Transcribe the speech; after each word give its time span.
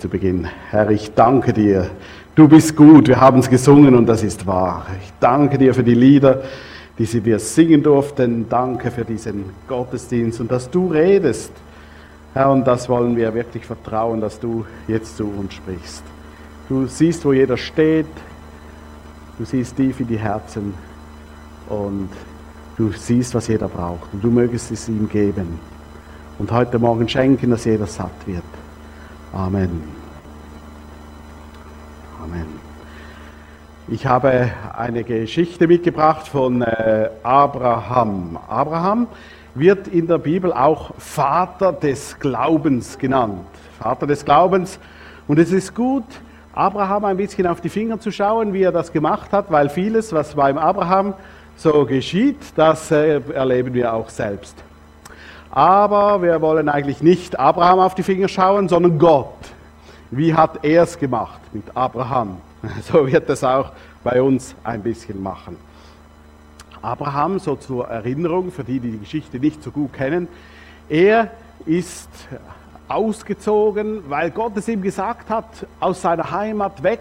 zu 0.00 0.08
Beginn. 0.08 0.48
Herr, 0.70 0.90
ich 0.90 1.12
danke 1.12 1.52
dir. 1.52 1.90
Du 2.34 2.48
bist 2.48 2.74
gut. 2.74 3.08
Wir 3.08 3.20
haben 3.20 3.40
es 3.40 3.50
gesungen 3.50 3.94
und 3.94 4.06
das 4.06 4.22
ist 4.22 4.46
wahr. 4.46 4.86
Ich 5.02 5.12
danke 5.20 5.58
dir 5.58 5.74
für 5.74 5.84
die 5.84 5.94
Lieder, 5.94 6.42
die 6.98 7.24
wir 7.24 7.38
singen 7.38 7.82
durften. 7.82 8.46
Danke 8.48 8.90
für 8.90 9.04
diesen 9.04 9.44
Gottesdienst 9.68 10.40
und 10.40 10.50
dass 10.50 10.70
du 10.70 10.86
redest. 10.88 11.52
Herr, 12.32 12.50
und 12.50 12.66
das 12.66 12.88
wollen 12.88 13.14
wir 13.14 13.34
wirklich 13.34 13.66
vertrauen, 13.66 14.22
dass 14.22 14.40
du 14.40 14.64
jetzt 14.88 15.18
zu 15.18 15.24
uns 15.24 15.52
sprichst. 15.52 16.02
Du 16.68 16.86
siehst, 16.86 17.22
wo 17.26 17.34
jeder 17.34 17.58
steht. 17.58 18.06
Du 19.38 19.44
siehst 19.44 19.76
tief 19.76 20.00
in 20.00 20.06
die 20.06 20.18
Herzen 20.18 20.72
und 21.68 22.08
du 22.78 22.90
siehst, 22.92 23.34
was 23.34 23.48
jeder 23.48 23.68
braucht. 23.68 24.14
Und 24.14 24.24
du 24.24 24.30
mögest 24.30 24.70
es 24.70 24.88
ihm 24.88 25.08
geben. 25.10 25.58
Und 26.38 26.50
heute 26.52 26.78
Morgen 26.78 27.06
schenken, 27.06 27.50
dass 27.50 27.66
jeder 27.66 27.86
satt 27.86 28.26
wird. 28.26 28.42
Amen. 29.32 29.82
Amen. 32.20 32.46
Ich 33.86 34.04
habe 34.04 34.50
eine 34.76 35.04
Geschichte 35.04 35.68
mitgebracht 35.68 36.26
von 36.26 36.62
äh, 36.62 37.10
Abraham. 37.22 38.38
Abraham 38.48 39.06
wird 39.54 39.86
in 39.86 40.08
der 40.08 40.18
Bibel 40.18 40.52
auch 40.52 40.92
Vater 40.98 41.72
des 41.72 42.18
Glaubens 42.18 42.98
genannt. 42.98 43.46
Vater 43.78 44.08
des 44.08 44.24
Glaubens. 44.24 44.80
Und 45.28 45.38
es 45.38 45.52
ist 45.52 45.76
gut, 45.76 46.04
Abraham 46.52 47.04
ein 47.04 47.16
bisschen 47.16 47.46
auf 47.46 47.60
die 47.60 47.68
Finger 47.68 48.00
zu 48.00 48.10
schauen, 48.10 48.52
wie 48.52 48.62
er 48.62 48.72
das 48.72 48.92
gemacht 48.92 49.32
hat, 49.32 49.50
weil 49.50 49.68
vieles, 49.68 50.12
was 50.12 50.34
beim 50.34 50.58
Abraham 50.58 51.14
so 51.54 51.84
geschieht, 51.84 52.38
das 52.56 52.90
äh, 52.90 53.20
erleben 53.32 53.74
wir 53.74 53.94
auch 53.94 54.08
selbst. 54.08 54.56
Aber 55.50 56.22
wir 56.22 56.40
wollen 56.40 56.68
eigentlich 56.68 57.02
nicht 57.02 57.38
Abraham 57.38 57.80
auf 57.80 57.94
die 57.94 58.04
Finger 58.04 58.28
schauen, 58.28 58.68
sondern 58.68 58.98
Gott. 58.98 59.34
Wie 60.10 60.34
hat 60.34 60.64
er 60.64 60.84
es 60.84 60.98
gemacht 60.98 61.40
mit 61.52 61.64
Abraham? 61.74 62.38
So 62.82 63.06
wird 63.06 63.28
es 63.30 63.42
auch 63.42 63.72
bei 64.04 64.20
uns 64.20 64.54
ein 64.64 64.82
bisschen 64.82 65.22
machen. 65.22 65.56
Abraham, 66.82 67.38
so 67.38 67.56
zur 67.56 67.88
Erinnerung, 67.88 68.52
für 68.52 68.64
die, 68.64 68.80
die 68.80 68.92
die 68.92 68.98
Geschichte 68.98 69.38
nicht 69.38 69.62
so 69.62 69.70
gut 69.70 69.92
kennen, 69.94 70.28
er 70.88 71.30
ist 71.66 72.08
ausgezogen, 72.88 74.02
weil 74.08 74.30
Gott 74.30 74.56
es 74.56 74.68
ihm 74.68 74.82
gesagt 74.82 75.30
hat, 75.30 75.66
aus 75.78 76.02
seiner 76.02 76.30
Heimat 76.30 76.82
weg. 76.82 77.00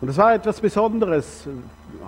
Und 0.00 0.08
das 0.08 0.16
war 0.16 0.34
etwas 0.34 0.60
Besonderes. 0.60 1.46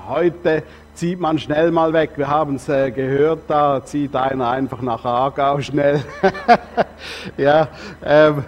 Heute 0.08 0.62
zieht 0.98 1.20
man 1.20 1.38
schnell 1.38 1.70
mal 1.70 1.92
weg. 1.92 2.10
Wir 2.16 2.26
haben 2.26 2.56
es 2.56 2.68
äh, 2.68 2.90
gehört, 2.90 3.42
da 3.46 3.84
zieht 3.84 4.16
einer 4.16 4.50
einfach 4.50 4.82
nach 4.82 5.04
Aargau 5.04 5.60
schnell. 5.60 6.02
ja, 7.36 7.68
ähm, 8.04 8.42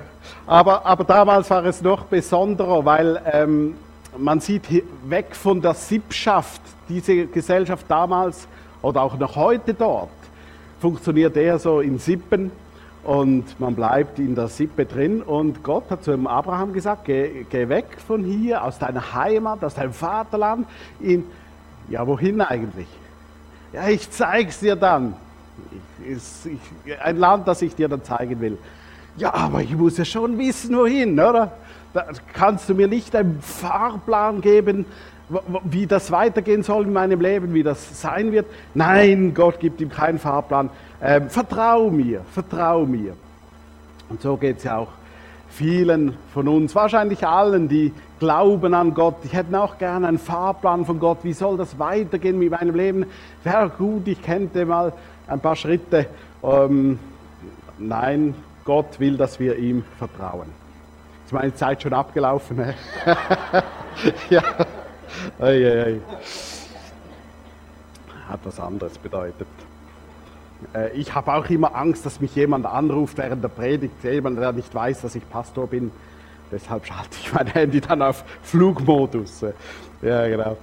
aber, 0.49 0.85
aber 0.85 1.05
damals 1.05 1.49
war 1.49 1.65
es 1.65 1.81
noch 1.81 2.07
besonderer, 2.07 2.85
weil 2.85 3.23
ähm, 3.33 3.77
man 4.19 4.41
sieht 4.41 4.65
weg 5.09 5.37
von 5.37 5.61
der 5.61 5.75
Sippschaft, 5.75 6.61
diese 6.89 7.27
Gesellschaft 7.27 7.87
damals 7.87 8.49
oder 8.83 9.03
auch 9.03 9.17
noch 9.17 9.37
heute 9.37 9.73
dort, 9.73 10.09
funktioniert 10.81 11.37
eher 11.37 11.61
so 11.61 11.79
in 11.79 12.01
Sippen 12.01 12.51
und 13.05 13.61
man 13.61 13.77
bleibt 13.77 14.19
in 14.19 14.35
der 14.35 14.49
Sippe 14.49 14.87
drin. 14.87 15.23
Und 15.23 15.63
Gott 15.63 15.89
hat 15.89 16.03
zu 16.03 16.13
Abraham 16.27 16.73
gesagt, 16.73 17.05
geh, 17.05 17.47
geh 17.49 17.69
weg 17.69 17.87
von 18.05 18.25
hier, 18.25 18.65
aus 18.65 18.81
deiner 18.81 19.15
Heimat, 19.15 19.63
aus 19.63 19.75
deinem 19.75 19.93
Vaterland, 19.93 20.67
in, 20.99 21.25
ja, 21.91 22.07
wohin 22.07 22.41
eigentlich? 22.41 22.89
Ja, 23.73 23.89
ich 23.89 24.11
zeig's 24.11 24.61
dir 24.61 24.77
dann. 24.77 25.15
Ich, 26.07 26.53
ich, 26.85 27.01
ein 27.03 27.19
Land, 27.19 27.47
das 27.47 27.61
ich 27.61 27.75
dir 27.75 27.89
dann 27.89 28.03
zeigen 28.03 28.41
will. 28.41 28.59
Ja, 29.17 29.35
aber 29.35 29.61
ich 29.61 29.77
muss 29.77 29.99
ja 29.99 30.05
schon 30.05 30.39
wissen, 30.39 30.77
wohin, 30.77 31.19
oder? 31.21 31.53
Da 31.93 32.07
kannst 32.33 32.69
du 32.69 32.75
mir 32.75 32.89
nicht 32.89 33.15
einen 33.15 33.43
Fahrplan 33.43 34.41
geben, 34.41 34.87
wie 35.65 35.87
das 35.87 36.11
weitergehen 36.11 36.63
soll 36.63 36.85
in 36.85 36.93
meinem 36.93 37.21
Leben, 37.21 37.53
wie 37.53 37.63
das 37.63 38.01
sein 38.01 38.33
wird. 38.33 38.47
Nein, 38.75 39.35
Gott 39.35 39.61
gibt 39.61 39.81
ihm 39.81 39.91
keinen 39.91 40.19
Fahrplan. 40.19 40.71
Ähm, 41.03 41.29
vertrau 41.29 41.91
mir, 41.91 42.23
vertrau 42.33 42.87
mir. 42.87 43.15
Und 44.09 44.23
so 44.23 44.37
geht 44.37 44.59
es 44.59 44.65
ja 44.65 44.79
auch 44.79 44.89
vielen 45.51 46.17
von 46.33 46.49
uns, 46.49 46.75
wahrscheinlich 46.75 47.27
allen, 47.27 47.69
die 47.69 47.93
glauben 48.19 48.75
an 48.75 48.95
Gott. 48.95 49.17
Ich 49.25 49.33
hätte 49.33 49.61
auch 49.61 49.79
gerne 49.79 50.09
einen 50.09 50.19
Fahrplan 50.19 50.85
von 50.85 51.01
Gott. 51.01 51.19
Wie 51.23 51.33
soll 51.33 51.57
das 51.57 51.79
weitergehen 51.79 52.39
mit 52.39 52.51
meinem 52.51 52.75
Leben? 52.75 53.07
Wäre 53.45 53.71
gut, 53.71 54.07
ich 54.09 54.23
könnte 54.23 54.65
mal 54.65 54.93
ein 55.27 55.41
paar 55.41 55.57
Schritte. 55.57 56.07
Ähm, 56.43 56.99
nein, 57.79 58.35
Gott 58.65 59.01
will, 59.01 59.17
dass 59.17 59.41
wir 59.41 59.57
ihm 59.57 59.85
vertrauen. 59.99 60.49
Ist 61.25 61.33
meine 61.33 61.55
Zeit 61.55 61.83
schon 61.83 61.93
abgelaufen? 61.93 62.57
Ne? 62.57 62.75
ja. 64.31 64.43
Ei, 65.39 65.67
ei, 65.67 65.83
ei. 65.85 66.01
Hat 68.29 68.41
was 68.45 68.61
anderes 68.61 68.97
bedeutet. 68.99 69.49
Äh, 70.75 70.91
ich 70.93 71.15
habe 71.15 71.33
auch 71.33 71.49
immer 71.51 71.75
Angst, 71.75 72.05
dass 72.07 72.21
mich 72.21 72.35
jemand 72.35 72.67
anruft 72.67 73.19
während 73.19 73.43
der 73.43 73.49
Predigt, 73.49 74.03
jemand, 74.03 74.39
der 74.39 74.53
nicht 74.53 74.75
weiß, 74.75 75.03
dass 75.03 75.15
ich 75.15 75.29
Pastor 75.29 75.67
bin. 75.67 75.91
Deshalb 76.53 76.87
schalte 76.87 77.17
ich 77.21 77.33
mein 77.33 77.47
Handy 77.47 77.81
dann 77.81 78.03
auf 78.03 78.25
Flugmodus. 78.43 79.45
Ja, 80.03 80.27
genau. 80.27 80.57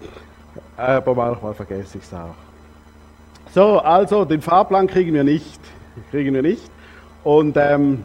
Aber 0.75 1.15
manchmal 1.15 1.53
vergesse 1.53 1.97
ich 1.97 2.03
es 2.03 2.13
auch. 2.13 2.35
So, 3.53 3.79
also 3.79 4.25
den 4.25 4.41
Fahrplan 4.41 4.87
kriegen 4.87 5.13
wir 5.13 5.23
nicht. 5.23 5.59
Kriegen 6.11 6.33
wir 6.33 6.41
nicht. 6.41 6.69
Und 7.23 7.57
ähm, 7.57 8.03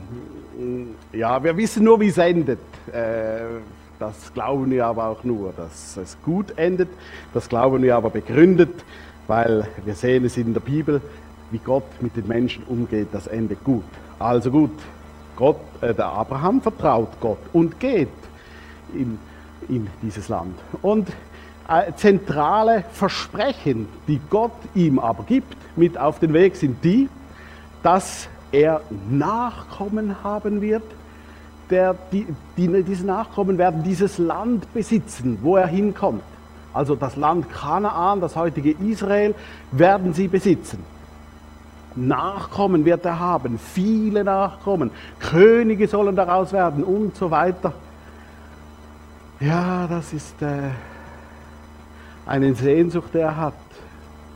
ja, 1.12 1.42
wir 1.42 1.56
wissen 1.56 1.84
nur, 1.84 2.00
wie 2.00 2.08
es 2.08 2.18
endet. 2.18 2.60
Äh, 2.92 3.60
das 3.98 4.32
glauben 4.34 4.70
wir 4.70 4.86
aber 4.86 5.06
auch 5.06 5.24
nur, 5.24 5.52
dass 5.56 5.96
es 5.96 6.16
gut 6.24 6.56
endet. 6.56 6.88
Das 7.34 7.48
glauben 7.48 7.82
wir 7.82 7.96
aber 7.96 8.10
begründet, 8.10 8.84
weil 9.26 9.68
wir 9.84 9.94
sehen 9.94 10.24
es 10.24 10.36
in 10.36 10.54
der 10.54 10.60
Bibel 10.60 11.00
wie 11.52 11.58
Gott 11.58 11.84
mit 12.00 12.16
den 12.16 12.26
Menschen 12.26 12.64
umgeht, 12.64 13.08
das 13.12 13.26
endet 13.26 13.62
gut. 13.62 13.84
Also 14.18 14.50
gut, 14.50 14.72
Gott, 15.36 15.60
äh, 15.80 15.94
der 15.94 16.06
Abraham 16.06 16.60
vertraut 16.60 17.08
Gott 17.20 17.38
und 17.52 17.78
geht 17.78 18.08
in, 18.94 19.18
in 19.68 19.86
dieses 20.02 20.28
Land. 20.28 20.58
Und 20.80 21.08
äh, 21.68 21.92
zentrale 21.94 22.84
Versprechen, 22.92 23.88
die 24.08 24.20
Gott 24.30 24.52
ihm 24.74 24.98
aber 24.98 25.24
gibt, 25.24 25.56
mit 25.76 25.96
auf 25.98 26.18
den 26.18 26.32
Weg 26.32 26.56
sind 26.56 26.82
die, 26.82 27.08
dass 27.82 28.28
er 28.50 28.82
Nachkommen 29.08 30.22
haben 30.22 30.60
wird, 30.60 30.82
der, 31.70 31.96
die, 32.12 32.26
die, 32.56 32.82
diese 32.82 33.06
Nachkommen 33.06 33.56
werden 33.58 33.82
dieses 33.82 34.18
Land 34.18 34.72
besitzen, 34.74 35.38
wo 35.42 35.56
er 35.56 35.66
hinkommt. 35.66 36.22
Also 36.74 36.94
das 36.94 37.16
Land 37.16 37.50
Kanaan, 37.50 38.20
das 38.20 38.36
heutige 38.36 38.72
Israel, 38.72 39.34
werden 39.70 40.12
sie 40.12 40.28
besitzen. 40.28 40.78
Nachkommen 41.96 42.84
wird 42.84 43.04
er 43.04 43.18
haben, 43.18 43.58
viele 43.58 44.24
Nachkommen, 44.24 44.90
Könige 45.18 45.86
sollen 45.88 46.16
daraus 46.16 46.52
werden 46.52 46.84
und 46.84 47.16
so 47.16 47.30
weiter. 47.30 47.72
Ja, 49.40 49.86
das 49.88 50.12
ist 50.12 50.40
äh, 50.40 50.70
eine 52.26 52.54
Sehnsucht, 52.54 53.12
die 53.12 53.18
er 53.18 53.36
hat. 53.36 53.54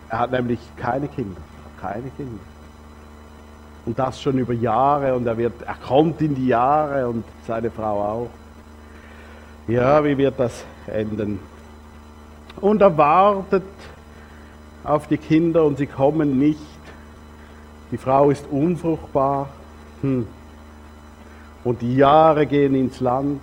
Er 0.08 0.18
hat 0.20 0.32
nämlich 0.32 0.58
keine 0.76 1.08
Kinder, 1.08 1.40
keine 1.80 2.10
Kinder. 2.16 2.40
Und 3.84 3.98
das 3.98 4.20
schon 4.20 4.36
über 4.38 4.52
Jahre 4.52 5.14
und 5.14 5.26
er, 5.26 5.38
wird, 5.38 5.62
er 5.62 5.76
kommt 5.76 6.20
in 6.20 6.34
die 6.34 6.48
Jahre 6.48 7.08
und 7.08 7.24
seine 7.46 7.70
Frau 7.70 8.02
auch. 8.02 8.30
Ja, 9.68 10.04
wie 10.04 10.18
wird 10.18 10.38
das 10.38 10.64
enden? 10.86 11.38
Und 12.60 12.82
er 12.82 12.96
wartet 12.96 13.62
auf 14.82 15.06
die 15.06 15.18
Kinder 15.18 15.64
und 15.64 15.78
sie 15.78 15.86
kommen 15.86 16.38
nicht. 16.38 16.75
Die 17.90 17.98
Frau 17.98 18.30
ist 18.30 18.46
unfruchtbar. 18.50 19.48
Hm. 20.02 20.26
Und 21.64 21.82
die 21.82 21.96
Jahre 21.96 22.46
gehen 22.46 22.74
ins 22.74 23.00
Land. 23.00 23.42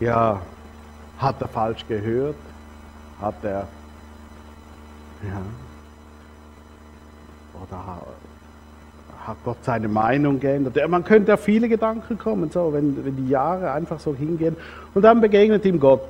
Ja, 0.00 0.40
hat 1.18 1.40
er 1.40 1.48
falsch 1.48 1.86
gehört? 1.86 2.36
Hat 3.20 3.34
er, 3.42 3.68
ja, 5.22 5.40
oder 7.62 8.02
hat 9.26 9.36
Gott 9.44 9.58
seine 9.62 9.86
Meinung 9.86 10.40
geändert? 10.40 10.76
Man 10.88 11.04
könnte 11.04 11.34
auf 11.34 11.40
viele 11.40 11.68
Gedanken 11.68 12.18
kommen, 12.18 12.50
so, 12.50 12.72
wenn, 12.72 13.04
wenn 13.04 13.16
die 13.16 13.28
Jahre 13.28 13.70
einfach 13.70 14.00
so 14.00 14.14
hingehen. 14.14 14.56
Und 14.94 15.02
dann 15.02 15.20
begegnet 15.20 15.64
ihm 15.64 15.78
Gott 15.78 16.08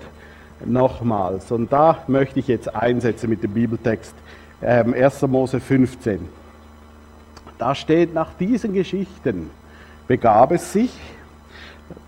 nochmals. 0.65 1.53
Und 1.53 1.71
da 1.73 1.99
möchte 2.07 2.41
ich 2.41 2.49
jetzt 2.49 2.75
einsetzen 2.75 3.29
mit 3.29 3.43
dem 3.43 3.53
Bibeltext 3.53 4.15
ähm, 4.63 4.95
1. 4.95 5.23
Mose 5.23 5.61
15. 5.61 6.42
Da 7.63 7.77
steht, 7.77 8.13
nach 8.13 8.35
diesen 8.41 8.73
Geschichten 8.73 9.49
begab 10.09 10.51
es 10.51 10.73
sich, 10.73 10.91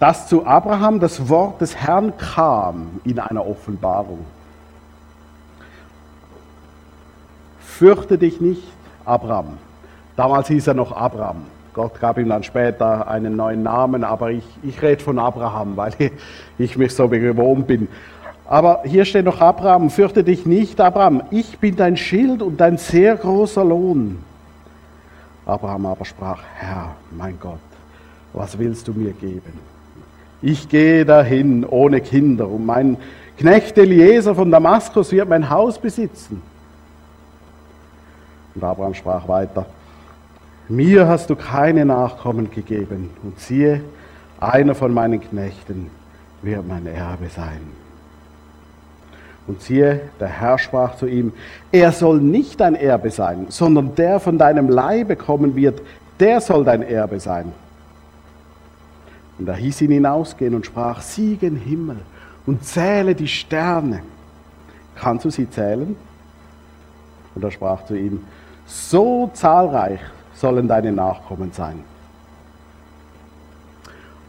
dass 0.00 0.26
zu 0.26 0.44
Abraham 0.44 0.98
das 0.98 1.28
Wort 1.28 1.60
des 1.60 1.76
Herrn 1.76 2.12
kam 2.16 2.98
in 3.04 3.20
einer 3.20 3.46
Offenbarung. 3.46 4.26
Fürchte 7.60 8.18
dich 8.18 8.40
nicht, 8.40 8.64
Abraham. 9.04 9.58
Damals 10.16 10.48
hieß 10.48 10.66
er 10.66 10.74
noch 10.74 10.90
Abraham. 10.90 11.44
Gott 11.72 12.00
gab 12.00 12.18
ihm 12.18 12.30
dann 12.30 12.42
später 12.42 13.06
einen 13.06 13.36
neuen 13.36 13.62
Namen, 13.62 14.02
aber 14.02 14.32
ich, 14.32 14.44
ich 14.64 14.82
rede 14.82 15.04
von 15.04 15.20
Abraham, 15.20 15.76
weil 15.76 15.92
ich 16.58 16.76
mich 16.76 16.92
so 16.96 17.08
gewohnt 17.08 17.68
bin. 17.68 17.86
Aber 18.44 18.82
hier 18.82 19.04
steht 19.04 19.24
noch 19.24 19.40
Abraham, 19.40 19.88
fürchte 19.90 20.24
dich 20.24 20.46
nicht, 20.46 20.80
Abraham, 20.80 21.22
ich 21.30 21.60
bin 21.60 21.76
dein 21.76 21.96
Schild 21.96 22.42
und 22.42 22.60
dein 22.60 22.76
sehr 22.76 23.14
großer 23.14 23.64
Lohn. 23.64 24.18
Abraham 25.46 25.86
aber 25.86 26.04
sprach, 26.04 26.42
Herr, 26.54 26.94
mein 27.10 27.38
Gott, 27.38 27.58
was 28.32 28.58
willst 28.58 28.88
du 28.88 28.92
mir 28.92 29.12
geben? 29.12 29.58
Ich 30.40 30.68
gehe 30.68 31.04
dahin 31.04 31.64
ohne 31.64 32.00
Kinder 32.00 32.48
und 32.48 32.66
mein 32.66 32.96
Knecht 33.38 33.76
Eliezer 33.78 34.34
von 34.34 34.50
Damaskus 34.50 35.10
wird 35.12 35.28
mein 35.28 35.48
Haus 35.50 35.78
besitzen. 35.78 36.42
Und 38.54 38.62
Abraham 38.62 38.94
sprach 38.94 39.26
weiter, 39.26 39.66
mir 40.68 41.08
hast 41.08 41.28
du 41.28 41.36
keine 41.36 41.84
Nachkommen 41.84 42.50
gegeben 42.50 43.10
und 43.22 43.38
siehe, 43.38 43.82
einer 44.40 44.74
von 44.74 44.94
meinen 44.94 45.20
Knechten 45.20 45.90
wird 46.42 46.66
mein 46.66 46.86
Erbe 46.86 47.28
sein. 47.28 47.60
Und 49.46 49.60
siehe, 49.60 50.00
der 50.20 50.28
Herr 50.28 50.58
sprach 50.58 50.96
zu 50.96 51.06
ihm, 51.06 51.32
er 51.70 51.92
soll 51.92 52.20
nicht 52.20 52.60
dein 52.60 52.74
Erbe 52.74 53.10
sein, 53.10 53.46
sondern 53.50 53.94
der 53.94 54.18
von 54.20 54.38
deinem 54.38 54.68
Leibe 54.68 55.16
kommen 55.16 55.54
wird, 55.54 55.82
der 56.18 56.40
soll 56.40 56.64
dein 56.64 56.82
Erbe 56.82 57.20
sein. 57.20 57.52
Und 59.38 59.48
er 59.48 59.56
hieß 59.56 59.82
ihn 59.82 59.90
hinausgehen 59.90 60.54
und 60.54 60.64
sprach, 60.64 61.02
sieh 61.02 61.36
gen 61.36 61.56
Himmel 61.56 61.96
und 62.46 62.64
zähle 62.64 63.14
die 63.14 63.28
Sterne. 63.28 64.02
Kannst 64.94 65.24
du 65.24 65.30
sie 65.30 65.50
zählen? 65.50 65.96
Und 67.34 67.44
er 67.44 67.50
sprach 67.50 67.84
zu 67.84 67.96
ihm, 67.96 68.24
so 68.64 69.30
zahlreich 69.34 70.00
sollen 70.34 70.68
deine 70.68 70.92
Nachkommen 70.92 71.52
sein. 71.52 71.82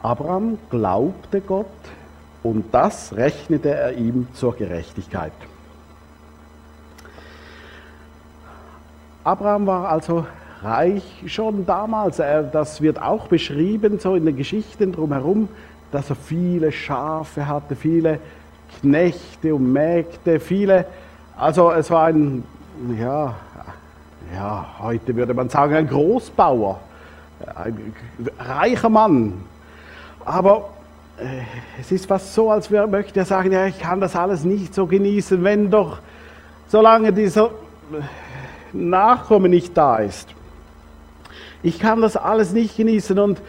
Abraham 0.02 0.58
glaubte 0.70 1.42
Gott 1.42 1.66
und 2.46 2.66
das 2.72 3.16
rechnete 3.16 3.74
er 3.74 3.94
ihm 3.94 4.28
zur 4.36 4.56
Gerechtigkeit. 4.56 5.32
Abraham 9.24 9.66
war 9.66 9.90
also 9.90 10.28
reich 10.62 11.24
schon 11.26 11.66
damals. 11.66 12.18
Das 12.18 12.82
wird 12.82 13.02
auch 13.02 13.28
beschrieben, 13.28 13.98
so 13.98 14.14
in 14.14 14.28
den 14.28 14.38
Geschichten 14.38 14.92
drumherum, 14.92 15.50
dass 15.92 16.12
er 16.12 16.16
viele 16.16 16.72
Schafe 16.72 17.48
hatte, 17.48 17.76
viele 17.76 18.20
Knechte 18.80 19.56
und 19.56 19.74
Mägde, 19.74 20.40
viele. 20.40 20.86
Also 21.36 21.72
es 21.72 21.90
war 21.90 22.06
ein, 22.06 22.44
ja, 23.00 23.34
ja, 24.36 24.66
heute 24.84 25.16
würde 25.16 25.34
man 25.34 25.50
sagen, 25.50 25.74
ein 25.74 25.88
Großbauer, 25.88 26.80
ein 27.56 27.96
reicher 28.38 28.90
Mann. 28.90 29.34
Aber 30.24 30.75
es 31.80 31.92
ist 31.92 32.08
fast 32.08 32.34
so, 32.34 32.52
als 32.52 32.70
wäre, 32.72 32.88
möchte 32.88 33.20
er 33.20 33.26
sagen, 33.26 33.52
ja, 33.52 33.66
ich 33.68 33.80
kann 33.80 34.02
das 34.02 34.16
alles 34.16 34.44
nicht 34.44 34.74
so 34.74 34.86
genießen, 34.86 35.44
wenn 35.44 35.72
doch, 35.72 36.00
solange 36.68 37.14
dieser 37.14 37.52
Nachkommen 38.74 39.52
nicht 39.52 39.78
da 39.78 39.98
ist. 39.98 40.30
Ich 41.64 41.80
kann 41.80 42.02
das 42.02 42.18
alles 42.18 42.52
nicht 42.52 42.76
genießen 42.78 43.18
und 43.18 43.42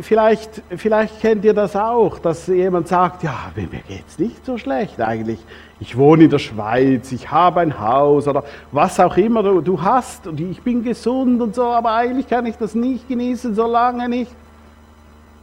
vielleicht, 0.00 0.62
vielleicht 0.76 1.20
kennt 1.20 1.44
ihr 1.44 1.54
das 1.54 1.76
auch, 1.76 2.18
dass 2.18 2.46
jemand 2.46 2.88
sagt, 2.88 3.22
ja, 3.22 3.52
mir 3.54 3.66
geht 3.66 4.04
es 4.08 4.18
nicht 4.18 4.44
so 4.44 4.58
schlecht 4.58 5.00
eigentlich. 5.00 5.38
Ich 5.80 5.96
wohne 5.96 6.24
in 6.24 6.30
der 6.30 6.38
Schweiz, 6.38 7.12
ich 7.12 7.30
habe 7.30 7.60
ein 7.60 7.78
Haus 7.78 8.26
oder 8.26 8.44
was 8.72 8.98
auch 8.98 9.16
immer 9.16 9.42
du 9.42 9.82
hast 9.82 10.26
und 10.26 10.40
ich 10.40 10.62
bin 10.62 10.82
gesund 10.82 11.40
und 11.40 11.54
so, 11.54 11.64
aber 11.64 11.92
eigentlich 11.92 12.28
kann 12.28 12.46
ich 12.46 12.56
das 12.56 12.74
nicht 12.74 13.06
genießen, 13.06 13.54
solange 13.54 14.08
nicht 14.08 14.32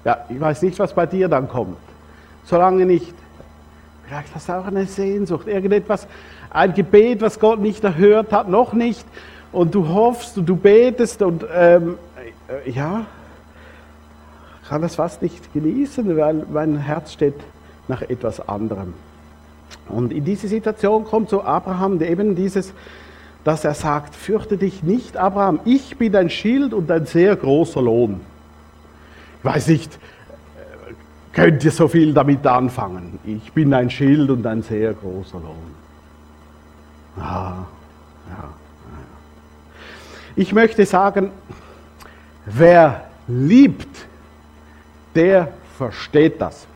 ja, 0.07 0.19
ich 0.30 0.39
weiß 0.39 0.62
nicht, 0.62 0.80
was 0.80 0.94
bei 0.94 1.06
dir 1.06 1.27
dann 1.27 1.50
kommt. 1.50 1.75
Solange 2.45 2.86
nicht, 2.86 3.13
vielleicht 4.06 4.33
hast 4.33 4.48
du 4.48 4.54
auch 4.54 4.65
eine 4.65 4.86
Sehnsucht, 4.86 5.48
irgendetwas, 5.48 6.07
ein 6.50 6.74
Gebet, 6.74 7.19
was 7.19 7.38
Gott 7.42 7.59
nicht 7.59 7.83
erhört 7.83 8.31
hat, 8.31 8.48
noch 8.48 8.71
nicht. 8.71 9.06
Und 9.51 9.75
du 9.75 9.89
hoffst 9.89 10.38
und 10.38 10.45
du 10.45 10.56
betest 10.56 11.21
und 11.21 11.45
ähm, 11.54 11.98
äh, 12.65 12.71
ja, 12.71 13.06
kann 14.69 14.81
das 14.81 14.95
fast 14.95 15.21
nicht 15.21 15.54
genießen, 15.54 16.15
weil 16.15 16.45
mein 16.54 16.77
Herz 16.77 17.12
steht 17.12 17.36
nach 17.89 18.01
etwas 18.01 18.48
anderem. 18.48 18.94
Und 19.89 20.13
in 20.13 20.24
diese 20.24 20.48
Situation 20.48 21.04
kommt 21.04 21.30
so 21.30 21.44
Abraham 21.44 22.01
eben 22.01 22.33
dieses, 22.33 22.74
dass 23.44 23.65
er 23.65 23.74
sagt, 23.74 24.15
fürchte 24.15 24.56
dich 24.56 24.83
nicht, 24.83 25.18
Abraham, 25.18 25.59
ich 25.65 25.98
bin 25.98 26.13
dein 26.13 26.30
Schild 26.30 26.74
und 26.74 26.89
ein 26.92 27.06
sehr 27.06 27.36
großer 27.36 27.81
Lohn 27.81 28.21
weiß 29.44 29.68
nicht, 29.68 29.98
könnt 31.34 31.63
ihr 31.63 31.72
so 31.72 31.88
viel 31.88 32.13
damit 32.13 32.45
anfangen? 32.45 33.19
Ich 33.25 33.51
bin 33.54 33.74
ein 33.74 33.89
Schild 33.89 34.30
und 34.30 34.45
ein 34.45 34.62
sehr 34.62 34.94
großer 34.94 35.39
Lohn. 35.39 35.75
Ah, 37.19 37.66
ja. 38.30 38.54
Ich 40.36 40.54
möchte 40.54 40.86
sagen, 40.86 41.31
wer 42.45 43.06
liebt, 43.28 44.06
der 45.16 45.51
versteht 45.78 46.40
das. 46.40 46.68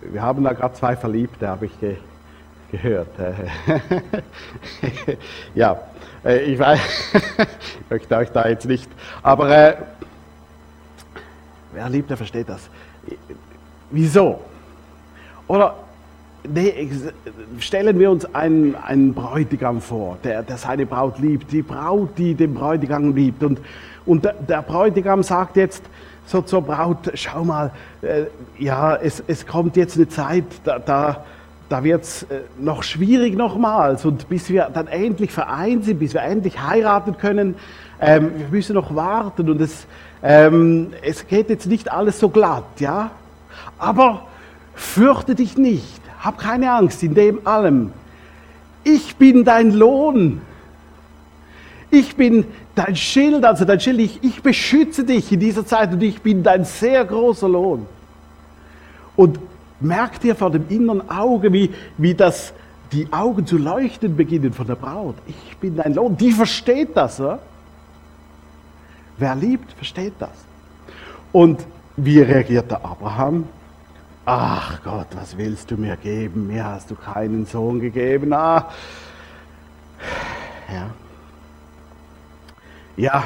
Wir 0.00 0.22
haben 0.22 0.44
da 0.44 0.52
gerade 0.52 0.74
zwei 0.74 0.96
Verliebte, 0.96 1.48
habe 1.48 1.66
ich 1.66 1.80
ge 1.80 1.96
gehört. 2.72 3.08
ja, 5.54 5.80
äh, 6.24 6.38
ich 6.38 6.58
weiß, 6.58 6.80
ich 7.80 7.90
möchte 7.90 8.16
euch 8.16 8.30
da 8.30 8.48
jetzt 8.48 8.66
nicht, 8.66 8.90
aber 9.22 9.50
äh, 9.50 9.76
Wer 11.76 11.90
liebt, 11.90 12.08
der 12.08 12.16
versteht 12.16 12.48
das. 12.48 12.70
Wieso? 13.90 14.40
Oder 15.46 15.74
stellen 17.58 17.98
wir 17.98 18.10
uns 18.10 18.24
einen, 18.34 18.74
einen 18.76 19.12
Bräutigam 19.12 19.82
vor, 19.82 20.16
der, 20.24 20.42
der 20.42 20.56
seine 20.56 20.86
Braut 20.86 21.18
liebt, 21.18 21.52
die 21.52 21.60
Braut, 21.60 22.16
die 22.16 22.34
den 22.34 22.54
Bräutigam 22.54 23.14
liebt. 23.14 23.42
Und, 23.42 23.60
und 24.06 24.24
der, 24.24 24.32
der 24.32 24.62
Bräutigam 24.62 25.22
sagt 25.22 25.58
jetzt 25.58 25.84
so 26.24 26.40
zur 26.40 26.62
Braut, 26.62 27.10
schau 27.12 27.44
mal, 27.44 27.70
äh, 28.00 28.24
ja, 28.58 28.96
es, 28.96 29.22
es 29.26 29.46
kommt 29.46 29.76
jetzt 29.76 29.96
eine 29.96 30.08
Zeit, 30.08 30.44
da, 30.64 30.78
da, 30.78 31.26
da 31.68 31.82
wird 31.82 32.04
es 32.04 32.22
äh, 32.24 32.42
noch 32.58 32.82
schwierig 32.82 33.36
nochmals. 33.36 34.04
Und 34.04 34.28
bis 34.28 34.48
wir 34.50 34.70
dann 34.72 34.86
endlich 34.86 35.32
vereint 35.32 35.84
sind, 35.84 35.98
bis 35.98 36.14
wir 36.14 36.22
endlich 36.22 36.60
heiraten 36.60 37.16
können, 37.18 37.56
ähm, 38.00 38.30
wir 38.36 38.48
müssen 38.50 38.74
noch 38.74 38.94
warten. 38.94 39.50
Und 39.50 39.60
es, 39.60 39.86
ähm, 40.22 40.92
es 41.02 41.26
geht 41.26 41.48
jetzt 41.50 41.66
nicht 41.66 41.90
alles 41.90 42.20
so 42.20 42.28
glatt, 42.28 42.64
ja? 42.78 43.10
Aber 43.78 44.26
fürchte 44.74 45.34
dich 45.34 45.56
nicht, 45.56 46.00
hab 46.20 46.38
keine 46.38 46.72
Angst 46.72 47.02
in 47.02 47.14
dem 47.14 47.46
allem. 47.46 47.92
Ich 48.84 49.16
bin 49.16 49.44
dein 49.44 49.72
Lohn. 49.72 50.40
Ich 51.90 52.16
bin 52.16 52.44
dein 52.74 52.94
Schild, 52.94 53.44
also 53.44 53.64
dein 53.64 53.80
Schild, 53.80 54.00
ich, 54.00 54.22
ich 54.22 54.42
beschütze 54.42 55.04
dich 55.04 55.32
in 55.32 55.40
dieser 55.40 55.66
Zeit 55.66 55.92
und 55.92 56.02
ich 56.02 56.20
bin 56.20 56.42
dein 56.42 56.64
sehr 56.64 57.04
großer 57.04 57.48
Lohn. 57.48 57.86
Und 59.16 59.38
merkt 59.80 60.24
ihr 60.24 60.34
vor 60.34 60.50
dem 60.50 60.68
inneren 60.68 61.10
Auge, 61.10 61.52
wie, 61.52 61.72
wie 61.98 62.14
das, 62.14 62.52
die 62.92 63.12
Augen 63.12 63.46
zu 63.46 63.58
leuchten 63.58 64.16
beginnen 64.16 64.52
von 64.52 64.66
der 64.66 64.76
Braut. 64.76 65.16
Ich 65.26 65.56
bin 65.58 65.76
dein 65.76 65.94
Lohn. 65.94 66.16
Die 66.16 66.32
versteht 66.32 66.96
das. 66.96 67.18
Ja? 67.18 67.38
Wer 69.18 69.34
liebt, 69.34 69.72
versteht 69.72 70.14
das. 70.18 70.30
Und 71.32 71.66
wie 71.96 72.20
reagierte 72.20 72.82
Abraham? 72.84 73.48
Ach 74.24 74.82
Gott, 74.82 75.06
was 75.14 75.36
willst 75.36 75.70
du 75.70 75.76
mir 75.76 75.96
geben? 75.96 76.48
Mir 76.48 76.64
hast 76.64 76.90
du 76.90 76.94
keinen 76.94 77.46
Sohn 77.46 77.80
gegeben. 77.80 78.32
Ah. 78.32 78.70
Ja. 80.72 80.90
Ja. 82.96 83.24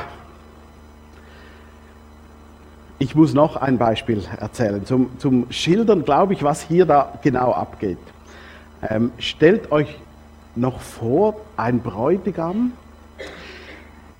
Ich 3.02 3.14
muss 3.14 3.32
noch 3.32 3.56
ein 3.56 3.78
Beispiel 3.78 4.22
erzählen. 4.38 4.84
Zum, 4.84 5.18
zum 5.18 5.50
Schildern, 5.50 6.04
glaube 6.04 6.34
ich, 6.34 6.42
was 6.42 6.60
hier 6.60 6.84
da 6.84 7.14
genau 7.22 7.50
abgeht. 7.52 7.96
Ähm, 8.86 9.10
stellt 9.18 9.72
euch 9.72 9.96
noch 10.54 10.80
vor, 10.80 11.36
ein 11.56 11.80
Bräutigam 11.80 12.72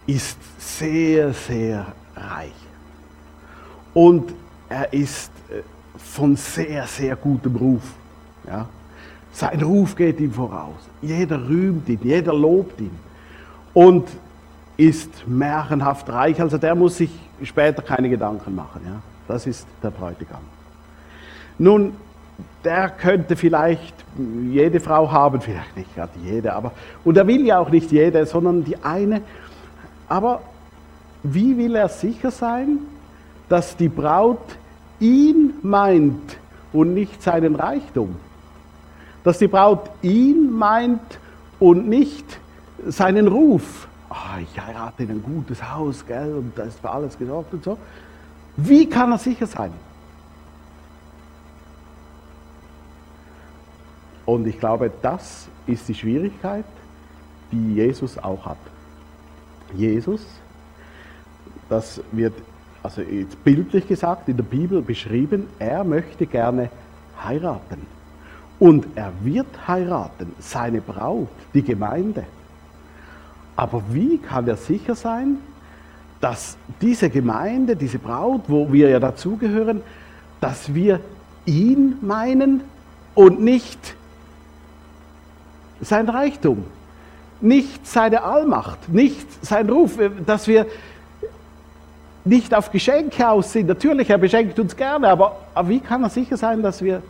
ist 0.07 0.39
sehr, 0.59 1.35
sehr 1.35 1.93
reich. 2.17 2.55
Und 3.93 4.33
er 4.71 4.91
ist 4.95 5.31
äh, 5.51 5.61
von 5.99 6.37
sehr, 6.37 6.87
sehr 6.87 7.17
gutem 7.17 7.57
Ruf. 7.57 7.83
Ja? 8.47 8.67
Sein 9.31 9.61
Ruf 9.61 9.95
geht 9.95 10.21
ihm 10.21 10.33
voraus. 10.33 10.89
Jeder 11.03 11.39
rühmt 11.47 11.87
ihn, 11.87 12.01
jeder 12.03 12.33
lobt 12.33 12.81
ihn. 12.81 12.99
Und 13.75 14.09
ist 14.79 15.29
märchenhaft 15.29 16.09
reich. 16.09 16.41
Also 16.41 16.57
der 16.57 16.75
muss 16.75 16.97
sich 16.97 17.11
später 17.43 17.83
keine 17.83 18.09
Gedanken 18.09 18.55
machen. 18.55 18.83
Ja? 18.85 19.01
Das 19.29 19.47
ist 19.47 19.67
der 19.83 19.91
Bräutigam. 19.91 20.43
Nun, 21.59 21.95
der 22.65 22.89
könnte 22.91 23.37
vielleicht 23.37 23.95
jede 24.51 24.81
Frau 24.81 25.11
haben, 25.11 25.41
vielleicht 25.41 25.77
nicht 25.77 25.95
gerade 25.95 26.13
jede, 26.23 26.53
aber, 26.53 26.73
und 27.05 27.17
er 27.17 27.27
will 27.27 27.45
ja 27.47 27.59
auch 27.59 27.71
nicht 27.71 27.93
jede, 27.93 28.25
sondern 28.27 28.65
die 28.65 28.83
eine. 28.83 29.23
Aber 30.09 30.43
wie 31.23 31.57
will 31.57 31.77
er 31.77 31.89
sicher 31.89 32.31
sein, 32.31 32.79
dass 33.49 33.77
die 33.77 33.89
Braut 33.89 34.57
ihn 34.99 35.55
meint 35.63 36.39
und 36.73 36.95
nicht 36.95 37.23
seinen 37.23 37.55
Reichtum? 37.57 38.17
Dass 39.23 39.39
die 39.39 39.49
Braut 39.49 39.91
ihn 40.03 40.51
meint 40.51 41.19
und 41.59 41.89
nicht 41.89 42.25
seinen 42.87 43.29
Ruf. 43.29 43.87
Oh, 44.11 44.39
ich 44.43 44.61
heirate 44.61 45.05
in 45.05 45.11
ein 45.11 45.23
gutes 45.23 45.63
Haus, 45.63 46.05
gell, 46.05 46.35
und 46.35 46.59
da 46.59 46.65
ist 46.65 46.81
für 46.81 46.91
alles 46.91 47.17
gesorgt 47.17 47.55
und 47.55 47.63
so. 47.63 47.79
Wie 48.57 48.89
kann 48.89 49.13
er 49.13 49.19
sicher 49.19 49.47
sein? 49.47 49.73
Und 54.27 54.47
ich 54.47 54.59
glaube, 54.59 54.91
das 55.01 55.49
ist 55.67 55.89
die 55.89 55.95
Schwierigkeit, 55.95 56.65
die 57.53 57.75
Jesus 57.75 58.19
auch 58.19 58.45
hat. 58.45 58.59
Jesus, 59.75 60.21
das 61.69 62.01
wird 62.11 62.35
also 62.83 63.03
jetzt 63.03 63.43
bildlich 63.45 63.87
gesagt 63.87 64.29
in 64.29 64.37
der 64.37 64.45
Bibel 64.45 64.83
beschrieben, 64.83 65.49
er 65.59 65.85
möchte 65.85 66.27
gerne 66.27 66.71
heiraten. 67.23 67.87
Und 68.59 68.87
er 68.95 69.13
wird 69.23 69.69
heiraten, 69.69 70.35
seine 70.39 70.81
Braut, 70.81 71.29
die 71.55 71.63
Gemeinde. 71.63 72.25
Aber 73.57 73.83
wie 73.91 74.19
kann 74.19 74.49
er 74.49 74.57
sicher 74.57 74.95
sein, 74.95 75.39
dass 76.21 76.57
diese 76.81 77.11
Gemeinde, 77.11 77.77
diese 77.77 77.99
Braut, 77.99 78.43
wo 78.49 78.73
wir 78.73 78.89
ja 78.89 79.01
dazugehören, 79.01 79.83
dass 80.41 80.75
wir 80.75 81.01
ihn 81.47 81.97
meinen 82.03 82.63
und 83.15 83.41
nicht 83.41 83.95
sein 85.81 86.09
Reichtum, 86.09 86.65
nicht 87.41 87.87
seine 87.87 88.23
Allmacht, 88.23 88.89
nicht 88.89 89.27
sein 89.45 89.69
Ruf, 89.71 89.99
dass 90.27 90.47
wir 90.47 90.67
nicht 92.25 92.55
auf 92.55 92.71
Geschenke 92.71 93.29
aus 93.29 93.53
sind. 93.53 93.67
Natürlich, 93.67 94.11
er 94.11 94.19
beschenkt 94.19 94.59
uns 94.59 94.77
gerne, 94.77 95.09
aber, 95.09 95.37
aber 95.55 95.69
wie 95.71 95.81
kann 95.81 96.03
er 96.03 96.11
sicher 96.11 96.37
sein, 96.37 96.63
dass 96.63 96.83
wir 96.83 97.03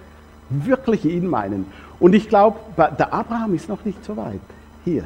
wirklich 0.48 1.04
ihn 1.04 1.26
meinen? 1.26 1.66
Und 1.98 2.14
ich 2.14 2.28
glaube, 2.28 2.58
der 2.76 3.12
Abraham 3.12 3.54
ist 3.54 3.68
noch 3.68 3.84
nicht 3.84 4.04
so 4.04 4.16
weit. 4.16 4.40
Hier. 4.84 5.04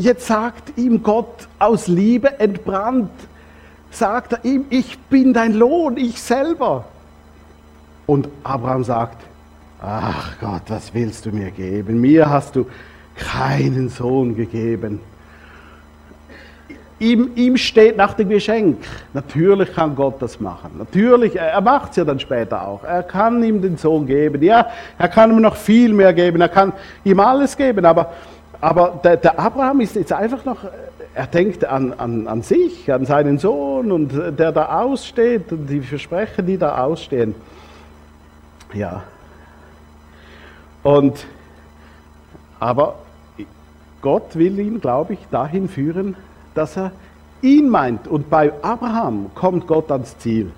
Jetzt 0.00 0.28
sagt 0.28 0.78
ihm 0.78 1.02
Gott 1.02 1.46
aus 1.58 1.86
Liebe 1.86 2.40
entbrannt, 2.40 3.10
sagt 3.90 4.32
er 4.32 4.44
ihm, 4.46 4.64
ich 4.70 4.98
bin 4.98 5.34
dein 5.34 5.52
Lohn, 5.52 5.98
ich 5.98 6.22
selber. 6.22 6.86
Und 8.06 8.26
Abraham 8.42 8.82
sagt, 8.82 9.18
ach 9.78 10.38
Gott, 10.40 10.62
was 10.68 10.94
willst 10.94 11.26
du 11.26 11.32
mir 11.32 11.50
geben? 11.50 12.00
Mir 12.00 12.30
hast 12.30 12.56
du 12.56 12.64
keinen 13.14 13.90
Sohn 13.90 14.34
gegeben. 14.34 15.00
Ihm, 16.98 17.32
ihm 17.34 17.58
steht 17.58 17.98
nach 17.98 18.14
dem 18.14 18.30
Geschenk. 18.30 18.78
Natürlich 19.12 19.74
kann 19.74 19.94
Gott 19.94 20.22
das 20.22 20.40
machen. 20.40 20.70
Natürlich, 20.78 21.36
er 21.36 21.60
macht 21.60 21.90
es 21.90 21.96
ja 21.96 22.04
dann 22.06 22.20
später 22.20 22.66
auch. 22.66 22.84
Er 22.84 23.02
kann 23.02 23.42
ihm 23.42 23.60
den 23.60 23.76
Sohn 23.76 24.06
geben. 24.06 24.42
Ja, 24.42 24.66
er 24.96 25.08
kann 25.08 25.30
ihm 25.30 25.42
noch 25.42 25.56
viel 25.56 25.92
mehr 25.92 26.14
geben. 26.14 26.40
Er 26.40 26.48
kann 26.48 26.72
ihm 27.04 27.20
alles 27.20 27.54
geben. 27.54 27.84
Aber, 27.84 28.14
aber 28.60 29.00
der, 29.02 29.16
der 29.16 29.38
Abraham 29.38 29.80
ist 29.80 29.96
jetzt 29.96 30.12
einfach 30.12 30.44
noch, 30.44 30.58
er 31.14 31.26
denkt 31.26 31.64
an, 31.64 31.94
an, 31.94 32.26
an 32.26 32.42
sich, 32.42 32.92
an 32.92 33.06
seinen 33.06 33.38
Sohn 33.38 33.90
und 33.90 34.12
der 34.12 34.52
da 34.52 34.80
aussteht 34.80 35.50
und 35.52 35.66
die 35.66 35.80
Versprechen, 35.80 36.46
die 36.46 36.58
da 36.58 36.82
ausstehen. 36.84 37.34
Ja. 38.74 39.02
Und, 40.82 41.26
aber 42.58 42.96
Gott 44.02 44.36
will 44.36 44.58
ihn, 44.58 44.80
glaube 44.80 45.14
ich, 45.14 45.20
dahin 45.30 45.68
führen, 45.68 46.16
dass 46.54 46.76
er 46.76 46.92
ihn 47.42 47.68
meint. 47.68 48.08
Und 48.08 48.30
bei 48.30 48.52
Abraham 48.62 49.30
kommt 49.34 49.66
Gott 49.66 49.90
ans 49.90 50.16
Ziel. 50.18 50.52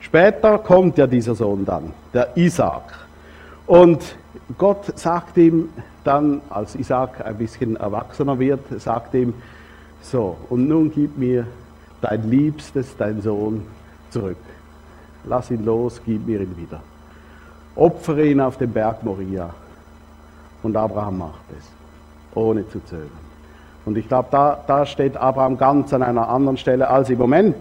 Später 0.00 0.58
kommt 0.58 0.98
ja 0.98 1.06
dieser 1.06 1.34
Sohn 1.34 1.64
dann, 1.64 1.92
der 2.12 2.36
Isaac. 2.36 2.82
Und 3.66 4.16
Gott 4.58 4.98
sagt 4.98 5.36
ihm 5.36 5.68
dann, 6.04 6.40
als 6.50 6.74
Isaac 6.74 7.24
ein 7.24 7.36
bisschen 7.36 7.76
erwachsener 7.76 8.38
wird, 8.38 8.80
sagt 8.80 9.14
ihm, 9.14 9.34
so, 10.02 10.36
und 10.48 10.68
nun 10.68 10.92
gib 10.92 11.16
mir 11.16 11.46
dein 12.00 12.28
Liebstes, 12.28 12.96
dein 12.96 13.22
Sohn, 13.22 13.66
zurück. 14.10 14.36
Lass 15.24 15.50
ihn 15.50 15.64
los, 15.64 16.00
gib 16.04 16.26
mir 16.26 16.40
ihn 16.40 16.56
wieder. 16.56 16.80
Opfere 17.76 18.26
ihn 18.26 18.40
auf 18.40 18.58
dem 18.58 18.72
Berg 18.72 19.02
Moria. 19.02 19.50
Und 20.62 20.76
Abraham 20.76 21.18
macht 21.18 21.44
es, 21.58 21.64
ohne 22.34 22.68
zu 22.68 22.84
zögern. 22.84 23.10
Und 23.84 23.96
ich 23.96 24.08
glaube, 24.08 24.28
da, 24.30 24.62
da 24.66 24.86
steht 24.86 25.16
Abraham 25.16 25.58
ganz 25.58 25.92
an 25.92 26.02
einer 26.02 26.28
anderen 26.28 26.56
Stelle 26.56 26.88
als 26.88 27.10
im 27.10 27.18
Moment, 27.18 27.56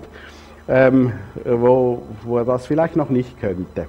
ähm, 0.67 1.13
wo, 1.45 2.03
wo 2.24 2.38
er 2.38 2.45
das 2.45 2.65
vielleicht 2.65 2.95
noch 2.95 3.10
nicht 3.10 3.39
könnte. 3.39 3.88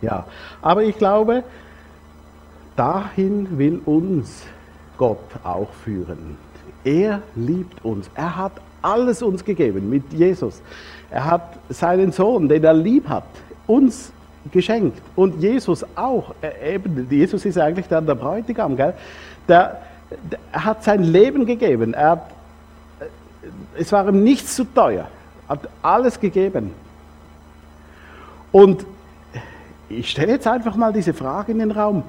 Ja, 0.00 0.26
aber 0.62 0.82
ich 0.82 0.98
glaube, 0.98 1.44
dahin 2.76 3.58
will 3.58 3.80
uns 3.84 4.44
Gott 4.98 5.18
auch 5.44 5.72
führen. 5.84 6.36
Er 6.84 7.22
liebt 7.34 7.84
uns. 7.84 8.10
Er 8.14 8.36
hat 8.36 8.52
alles 8.82 9.22
uns 9.22 9.44
gegeben 9.44 9.88
mit 9.88 10.12
Jesus. 10.12 10.60
Er 11.10 11.24
hat 11.24 11.58
seinen 11.68 12.12
Sohn, 12.12 12.48
den 12.48 12.64
er 12.64 12.74
lieb 12.74 13.08
hat, 13.08 13.24
uns 13.66 14.12
geschenkt. 14.50 15.00
Und 15.14 15.40
Jesus 15.40 15.84
auch. 15.94 16.34
Eben, 16.64 17.06
Jesus 17.10 17.44
ist 17.44 17.58
eigentlich 17.58 17.86
der, 17.86 18.00
der 18.00 18.14
Bräutigam, 18.14 18.76
gell? 18.76 18.94
Der, 19.48 19.78
er 20.52 20.64
hat 20.64 20.84
sein 20.84 21.02
Leben 21.02 21.46
gegeben. 21.46 21.94
Er 21.94 22.10
hat, 22.10 22.30
es 23.76 23.92
war 23.92 24.08
ihm 24.08 24.24
nichts 24.24 24.56
zu 24.56 24.64
teuer. 24.64 25.08
Er 25.46 25.48
hat 25.48 25.68
alles 25.82 26.18
gegeben. 26.18 26.72
Und 28.50 28.84
ich 29.88 30.10
stelle 30.10 30.32
jetzt 30.32 30.46
einfach 30.46 30.76
mal 30.76 30.92
diese 30.92 31.14
Frage 31.14 31.52
in 31.52 31.58
den 31.58 31.70
Raum. 31.70 32.02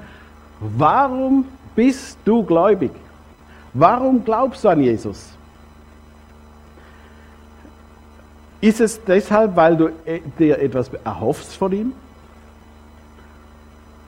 Warum 0.59 1.45
bist 1.75 2.17
du 2.25 2.43
gläubig? 2.43 2.91
Warum 3.73 4.23
glaubst 4.23 4.63
du 4.63 4.69
an 4.69 4.81
Jesus? 4.81 5.29
Ist 8.61 8.79
es 8.79 9.03
deshalb, 9.03 9.55
weil 9.55 9.75
du 9.75 9.87
äh, 10.05 10.21
dir 10.39 10.59
etwas 10.59 10.89
erhoffst 11.03 11.55
von 11.55 11.71
ihm? 11.71 11.93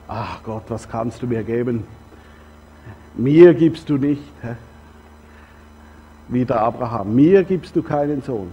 Ach 0.08 0.42
Gott, 0.42 0.62
was 0.68 0.88
kannst 0.88 1.20
du 1.22 1.26
mir 1.26 1.42
geben? 1.42 1.84
Mir 3.14 3.52
gibst 3.54 3.88
du 3.88 3.96
nicht, 3.96 4.22
wie 6.28 6.44
der 6.44 6.60
Abraham, 6.60 7.14
mir 7.14 7.44
gibst 7.44 7.74
du 7.74 7.82
keinen 7.82 8.22
Sohn. 8.22 8.52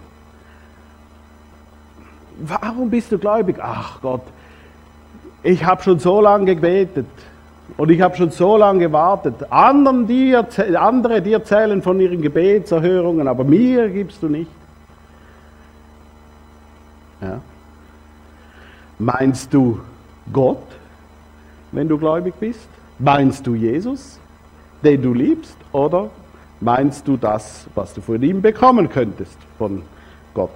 Warum 2.39 2.89
bist 2.89 3.11
du 3.11 3.17
gläubig? 3.19 3.57
Ach 3.61 4.01
Gott, 4.01 4.23
ich 5.43 5.63
habe 5.63 5.83
schon 5.83 5.99
so 5.99 6.19
lange 6.21 6.55
gebetet 6.55 7.07
und 7.77 7.89
ich 7.89 8.01
habe 8.01 8.15
schon 8.15 8.31
so 8.31 8.57
lange 8.57 8.79
gewartet. 8.79 9.51
Anderen, 9.51 10.07
die 10.07 10.35
andere, 10.35 11.21
die 11.21 11.33
erzählen 11.33 11.81
von 11.81 11.99
ihren 11.99 12.21
Gebetserhörungen, 12.21 13.27
aber 13.27 13.43
mir 13.43 13.89
gibst 13.89 14.21
du 14.21 14.27
nicht. 14.27 14.51
Ja. 17.21 17.39
Meinst 18.99 19.53
du 19.53 19.79
Gott, 20.31 20.63
wenn 21.71 21.87
du 21.87 21.97
gläubig 21.97 22.35
bist? 22.39 22.67
Meinst 22.99 23.47
du 23.47 23.55
Jesus? 23.55 24.19
den 24.83 25.01
du 25.01 25.13
liebst, 25.13 25.55
oder 25.71 26.09
meinst 26.59 27.07
du 27.07 27.17
das, 27.17 27.65
was 27.73 27.93
du 27.93 28.01
von 28.01 28.21
ihm 28.21 28.41
bekommen 28.41 28.89
könntest, 28.89 29.37
von 29.57 29.81
Gott? 30.33 30.51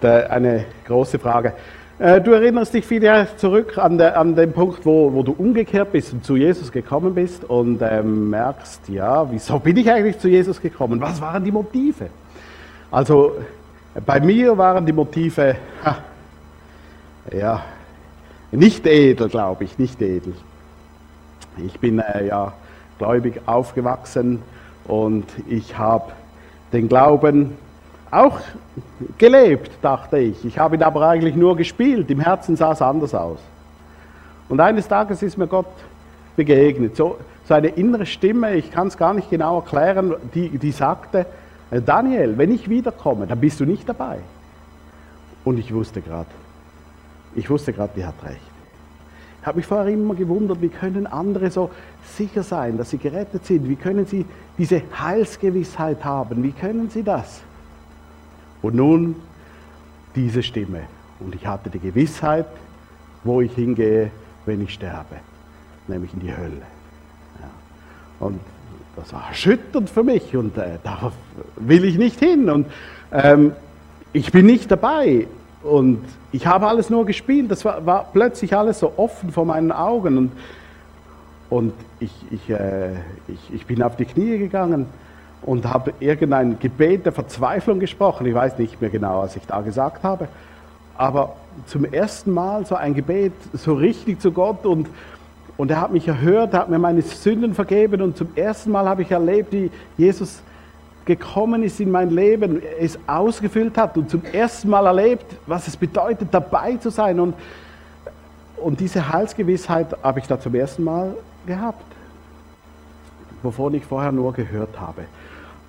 Eine 0.00 0.64
große 0.86 1.18
Frage. 1.18 1.54
Äh, 1.98 2.20
du 2.20 2.30
erinnerst 2.30 2.74
dich 2.74 2.88
wieder 2.90 3.26
zurück 3.38 3.76
an, 3.76 3.98
der, 3.98 4.16
an 4.16 4.36
den 4.36 4.52
Punkt, 4.52 4.86
wo, 4.86 5.12
wo, 5.12 5.24
du 5.24 5.32
umgekehrt 5.32 5.90
bist 5.90 6.12
und 6.12 6.24
zu 6.24 6.36
Jesus 6.36 6.70
gekommen 6.70 7.12
bist 7.12 7.42
und 7.42 7.82
ähm, 7.82 8.30
merkst, 8.30 8.88
ja, 8.88 9.28
wieso 9.28 9.58
bin 9.58 9.76
ich 9.76 9.90
eigentlich 9.90 10.16
zu 10.20 10.28
Jesus 10.28 10.60
gekommen? 10.60 11.00
Was 11.00 11.20
waren 11.20 11.42
die 11.42 11.50
Motive? 11.50 12.08
Also 12.92 13.32
bei 14.06 14.20
mir 14.20 14.56
waren 14.56 14.86
die 14.86 14.92
Motive, 14.92 15.56
ha, 15.84 15.98
ja, 17.36 17.62
nicht 18.52 18.86
edel, 18.86 19.28
glaube 19.28 19.64
ich, 19.64 19.76
nicht 19.76 20.00
edel. 20.00 20.34
Ich 21.66 21.80
bin 21.80 21.98
äh, 21.98 22.28
ja 22.28 22.52
gläubig 22.98 23.40
aufgewachsen 23.46 24.40
und 24.86 25.26
ich 25.48 25.76
habe 25.76 26.12
den 26.72 26.88
Glauben 26.88 27.56
auch 28.10 28.40
gelebt, 29.18 29.70
dachte 29.82 30.18
ich. 30.18 30.44
Ich 30.44 30.58
habe 30.58 30.76
ihn 30.76 30.82
aber 30.82 31.08
eigentlich 31.08 31.34
nur 31.34 31.56
gespielt. 31.56 32.10
Im 32.10 32.20
Herzen 32.20 32.56
sah 32.56 32.72
es 32.72 32.82
anders 32.82 33.14
aus. 33.14 33.38
Und 34.48 34.60
eines 34.60 34.88
Tages 34.88 35.22
ist 35.22 35.36
mir 35.36 35.46
Gott 35.46 35.66
begegnet. 36.36 36.96
So, 36.96 37.18
so 37.46 37.54
eine 37.54 37.68
innere 37.68 38.06
Stimme, 38.06 38.54
ich 38.54 38.70
kann 38.70 38.88
es 38.88 38.96
gar 38.96 39.14
nicht 39.14 39.30
genau 39.30 39.56
erklären, 39.56 40.14
die, 40.34 40.48
die 40.58 40.72
sagte, 40.72 41.26
äh, 41.70 41.80
Daniel, 41.80 42.36
wenn 42.38 42.52
ich 42.52 42.68
wiederkomme, 42.68 43.26
dann 43.26 43.40
bist 43.40 43.60
du 43.60 43.64
nicht 43.64 43.88
dabei. 43.88 44.18
Und 45.44 45.58
ich 45.58 45.72
wusste 45.72 46.00
gerade, 46.00 46.30
ich 47.34 47.48
wusste 47.48 47.72
gerade, 47.72 47.92
die 47.96 48.04
hat 48.04 48.14
recht. 48.22 48.40
habe 49.44 49.58
mich 49.58 49.66
vorher 49.66 49.92
immer 49.92 50.14
gewundert, 50.14 50.60
wie 50.60 50.68
können 50.68 51.06
andere 51.06 51.50
so 51.50 51.70
sicher 52.04 52.42
sein, 52.42 52.76
dass 52.78 52.90
sie 52.90 52.98
gerettet 52.98 53.46
sind? 53.46 53.68
Wie 53.68 53.76
können 53.76 54.06
sie 54.06 54.26
diese 54.58 54.82
Heilsgewissheit 54.98 56.04
haben? 56.04 56.42
Wie 56.42 56.52
können 56.52 56.90
sie 56.90 57.02
das? 57.02 57.42
Und 58.62 58.74
nun 58.74 59.16
diese 60.14 60.42
Stimme. 60.42 60.82
Und 61.20 61.34
ich 61.34 61.46
hatte 61.46 61.70
die 61.70 61.78
Gewissheit, 61.78 62.46
wo 63.24 63.40
ich 63.40 63.52
hingehe, 63.54 64.10
wenn 64.46 64.62
ich 64.62 64.74
sterbe, 64.74 65.16
nämlich 65.86 66.12
in 66.14 66.20
die 66.20 66.36
Hölle. 66.36 66.62
Ja. 67.40 67.50
Und 68.20 68.40
das 68.96 69.12
war 69.12 69.28
erschütternd 69.28 69.88
für 69.90 70.02
mich 70.02 70.36
und 70.36 70.56
äh, 70.58 70.78
da 70.82 71.12
will 71.56 71.84
ich 71.84 71.98
nicht 71.98 72.18
hin. 72.18 72.50
Und 72.50 72.66
ähm, 73.12 73.52
ich 74.12 74.32
bin 74.32 74.46
nicht 74.46 74.70
dabei. 74.70 75.26
Und 75.62 76.04
ich 76.32 76.46
habe 76.46 76.66
alles 76.68 76.90
nur 76.90 77.04
gespielt. 77.06 77.50
Das 77.50 77.64
war, 77.64 77.84
war 77.84 78.08
plötzlich 78.12 78.56
alles 78.56 78.80
so 78.80 78.92
offen 78.96 79.32
vor 79.32 79.44
meinen 79.44 79.72
Augen. 79.72 80.18
Und, 80.18 80.32
und 81.50 81.72
ich, 82.00 82.12
ich, 82.30 82.50
äh, 82.50 82.92
ich, 83.28 83.54
ich 83.54 83.66
bin 83.66 83.82
auf 83.82 83.96
die 83.96 84.04
Knie 84.04 84.38
gegangen 84.38 84.86
und 85.42 85.66
habe 85.66 85.92
irgendein 86.00 86.58
Gebet 86.58 87.06
der 87.06 87.12
Verzweiflung 87.12 87.78
gesprochen. 87.80 88.26
Ich 88.26 88.34
weiß 88.34 88.58
nicht 88.58 88.80
mehr 88.80 88.90
genau, 88.90 89.22
was 89.22 89.36
ich 89.36 89.46
da 89.46 89.60
gesagt 89.60 90.02
habe. 90.02 90.28
Aber 90.96 91.36
zum 91.66 91.84
ersten 91.84 92.32
Mal 92.32 92.66
so 92.66 92.74
ein 92.74 92.94
Gebet 92.94 93.32
so 93.52 93.74
richtig 93.74 94.20
zu 94.20 94.32
Gott 94.32 94.66
und, 94.66 94.88
und 95.56 95.70
er 95.70 95.80
hat 95.80 95.92
mich 95.92 96.08
erhört, 96.08 96.54
er 96.54 96.60
hat 96.60 96.70
mir 96.70 96.78
meine 96.78 97.02
Sünden 97.02 97.54
vergeben 97.54 98.02
und 98.02 98.16
zum 98.16 98.28
ersten 98.34 98.70
Mal 98.70 98.88
habe 98.88 99.02
ich 99.02 99.10
erlebt, 99.10 99.52
wie 99.52 99.70
Jesus 99.96 100.42
gekommen 101.04 101.62
ist 101.62 101.80
in 101.80 101.90
mein 101.90 102.10
Leben, 102.10 102.60
es 102.78 102.98
ausgefüllt 103.06 103.78
hat 103.78 103.96
und 103.96 104.10
zum 104.10 104.22
ersten 104.30 104.68
Mal 104.68 104.86
erlebt, 104.86 105.24
was 105.46 105.66
es 105.66 105.76
bedeutet, 105.76 106.28
dabei 106.32 106.76
zu 106.76 106.90
sein. 106.90 107.18
Und, 107.18 107.34
und 108.56 108.78
diese 108.78 109.08
Heilsgewissheit 109.08 109.96
habe 110.02 110.18
ich 110.18 110.26
da 110.26 110.38
zum 110.38 110.54
ersten 110.54 110.84
Mal 110.84 111.14
gehabt, 111.46 111.82
wovon 113.42 113.74
ich 113.74 113.84
vorher 113.84 114.12
nur 114.12 114.32
gehört 114.32 114.78
habe. 114.80 115.04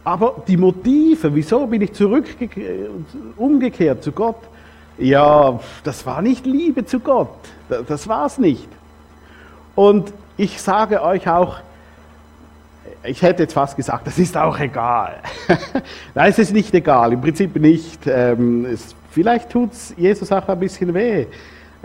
Aber 0.03 0.43
die 0.47 0.57
Motive, 0.57 1.33
wieso 1.33 1.67
bin 1.67 1.81
ich 1.81 1.93
zurückgekehrt, 1.93 2.89
umgekehrt 3.37 4.03
zu 4.03 4.11
Gott? 4.11 4.39
Ja, 4.97 5.59
das 5.83 6.05
war 6.05 6.21
nicht 6.21 6.45
Liebe 6.45 6.85
zu 6.85 6.99
Gott. 6.99 7.29
Das 7.87 8.07
war 8.07 8.25
es 8.25 8.37
nicht. 8.37 8.67
Und 9.75 10.11
ich 10.35 10.61
sage 10.61 11.01
euch 11.01 11.29
auch, 11.29 11.57
ich 13.03 13.21
hätte 13.21 13.43
jetzt 13.43 13.53
fast 13.53 13.75
gesagt, 13.75 14.07
das 14.07 14.17
ist 14.17 14.35
auch 14.35 14.59
egal. 14.59 15.17
Nein, 16.15 16.31
es 16.31 16.39
ist 16.39 16.53
nicht 16.53 16.73
egal, 16.73 17.13
im 17.13 17.21
Prinzip 17.21 17.55
nicht. 17.55 18.01
Ähm, 18.07 18.67
vielleicht 19.11 19.49
tut 19.49 19.71
es 19.73 19.93
Jesus 19.95 20.31
auch 20.31 20.47
ein 20.47 20.59
bisschen 20.59 20.93
weh, 20.93 21.27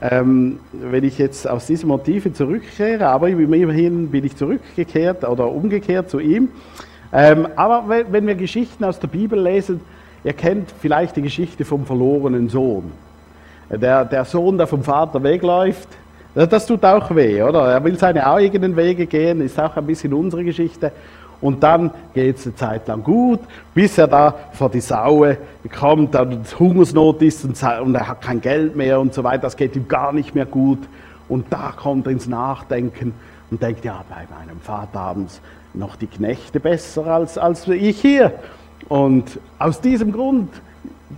ähm, 0.01 0.59
wenn 0.73 1.05
ich 1.05 1.19
jetzt 1.19 1.49
aus 1.49 1.67
diesen 1.67 1.89
Motiven 1.89 2.35
zurückkehre, 2.35 3.07
aber 3.07 3.29
immerhin 3.29 4.11
bin 4.11 4.25
ich 4.25 4.37
zurückgekehrt 4.37 5.25
oder 5.25 5.51
umgekehrt 5.51 6.11
zu 6.11 6.19
ihm. 6.19 6.49
Ähm, 7.13 7.47
aber 7.55 7.85
wenn 8.11 8.27
wir 8.27 8.35
Geschichten 8.35 8.85
aus 8.85 8.99
der 8.99 9.09
Bibel 9.09 9.41
lesen, 9.41 9.81
ihr 10.25 10.33
kennt 10.33 10.73
vielleicht 10.81 11.17
die 11.17 11.23
Geschichte 11.23 11.65
vom 11.65 11.87
verlorenen 11.87 12.49
Sohn. 12.49 12.91
Der, 13.71 14.05
der 14.05 14.25
Sohn, 14.25 14.59
der 14.59 14.67
vom 14.67 14.83
Vater 14.83 15.23
wegläuft, 15.23 15.89
das 16.35 16.67
tut 16.67 16.85
auch 16.85 17.15
weh, 17.15 17.41
oder? 17.43 17.73
Er 17.73 17.85
will 17.85 17.97
seine 17.97 18.27
eigenen 18.27 18.77
Wege 18.77 19.07
gehen, 19.07 19.41
ist 19.41 19.61
auch 19.61 19.77
ein 19.77 19.87
bisschen 19.87 20.13
unsere 20.13 20.43
Geschichte. 20.43 20.91
Und 21.45 21.63
dann 21.63 21.91
geht 22.15 22.39
es 22.39 22.47
eine 22.47 22.55
Zeit 22.55 22.89
lang 22.89 23.05
gut, 23.05 23.39
bis 23.75 23.99
er 23.99 24.09
da 24.09 24.35
vor 24.53 24.71
die 24.71 24.81
Saue 24.81 25.37
kommt, 25.79 26.15
dann 26.15 26.43
Hungersnot 26.59 27.21
ist 27.21 27.45
und, 27.45 27.63
und 27.83 27.95
er 27.95 28.09
hat 28.09 28.23
kein 28.23 28.41
Geld 28.41 28.75
mehr 28.77 28.99
und 28.99 29.13
so 29.13 29.23
weiter. 29.25 29.43
Das 29.43 29.59
geht 29.59 29.77
ihm 29.77 29.87
gar 29.87 30.15
nicht 30.15 30.35
mehr 30.35 30.47
gut. 30.47 30.79
Und 31.29 31.53
da 31.53 31.75
kommt 31.77 32.07
er 32.07 32.13
ins 32.13 32.27
Nachdenken 32.27 33.13
und 33.51 33.63
denkt, 33.63 33.85
ja, 33.85 34.03
bei 34.09 34.27
meinem 34.35 34.59
Vater 34.59 34.99
haben 34.99 35.25
es 35.27 35.43
noch 35.75 35.97
die 35.97 36.07
Knechte 36.07 36.61
besser 36.61 37.07
als, 37.09 37.37
als 37.37 37.69
ich 37.69 38.01
hier. 38.01 38.33
Und 38.89 39.39
aus 39.59 39.83
diesem 39.83 40.13
Grund 40.13 40.49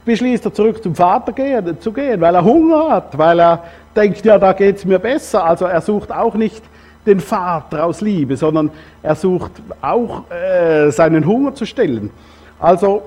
beschließt 0.04 0.45
er 0.45 0.52
zurück 0.52 0.83
zum 0.83 0.97
Vater 0.97 1.30
gehen, 1.30 1.80
zu 1.80 1.92
gehen, 1.92 2.21
weil 2.21 2.35
er 2.35 2.42
Hunger 2.42 2.90
hat, 2.90 3.16
weil 3.16 3.38
er 3.38 3.62
denkt, 3.95 4.25
ja, 4.25 4.40
da 4.40 4.52
geht 4.54 4.78
es 4.78 4.85
mir 4.85 4.99
besser. 4.99 5.45
Also 5.45 5.66
er 5.66 5.80
sucht 5.83 6.11
auch 6.11 6.34
nicht 6.34 6.65
den 7.06 7.21
Vater 7.21 7.84
aus 7.84 8.00
Liebe, 8.00 8.36
sondern 8.36 8.71
er 9.02 9.14
sucht 9.14 9.52
auch 9.80 10.30
äh, 10.30 10.90
seinen 10.90 11.25
Hunger 11.25 11.54
zu 11.54 11.64
stillen. 11.64 12.10
Also 12.58 13.02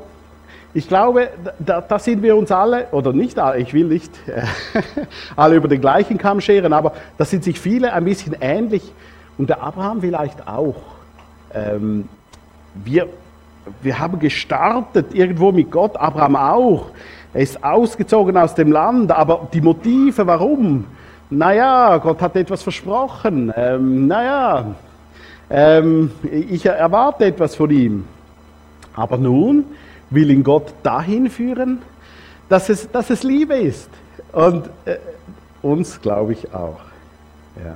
ich 0.74 0.88
glaube, 0.88 1.30
da, 1.58 1.82
da, 1.82 1.98
sind 1.98 2.22
wir 2.22 2.36
uns 2.36 2.52
alle, 2.52 2.88
oder 2.92 3.12
nicht 3.12 3.40
alle, 3.40 3.60
ich 3.60 3.74
will 3.74 3.86
nicht 3.86 4.12
äh, 4.28 4.44
alle 5.36 5.56
über 5.56 5.68
den 5.68 5.82
gleichen 5.82 6.18
Kamm 6.18 6.42
scheren, 6.42 6.74
aber 6.74 6.94
da 7.18 7.26
sind 7.26 7.44
sich 7.44 7.60
viele 7.60 7.92
ein 7.92 8.06
bisschen 8.06 8.36
ähnlich 8.40 8.94
und 9.38 9.50
der 9.50 9.64
Abraham 9.64 10.02
vielleicht 10.02 10.48
auch. 10.48 10.76
Ähm, 11.54 12.08
wir, 12.76 13.08
wir 13.82 13.98
haben 13.98 14.20
gestartet 14.20 15.14
irgendwo 15.14 15.52
mit 15.52 15.72
Gott, 15.72 15.98
Abraham 15.98 16.36
auch. 16.36 16.86
Er 17.34 17.42
ist 17.42 17.64
ausgezogen 17.64 18.38
aus 18.38 18.54
dem 18.54 18.72
Land, 18.72 19.12
aber 19.12 19.48
die 19.52 19.62
Motive, 19.62 20.26
warum? 20.28 20.86
Naja, 21.30 21.98
Gott 21.98 22.22
hat 22.22 22.36
etwas 22.36 22.64
versprochen. 22.64 23.54
Ähm, 23.56 24.08
naja, 24.08 24.76
ähm, 25.50 26.12
ich 26.24 26.66
erwarte 26.66 27.26
etwas 27.26 27.56
von 27.56 27.70
ihm. 27.70 28.06
Aber 28.96 29.18
nun 29.18 29.66
will 30.10 30.32
ihn 30.32 30.44
Gott 30.44 30.74
dahin 30.82 31.30
führen, 31.30 31.80
dass 32.50 32.70
es, 32.70 32.90
dass 32.92 33.12
es 33.12 33.24
Liebe 33.24 33.56
ist. 33.56 33.90
Und 34.32 34.70
äh, 34.86 34.98
uns, 35.62 36.02
glaube 36.02 36.34
ich, 36.34 36.52
auch. 36.54 36.80
Ja. 37.64 37.76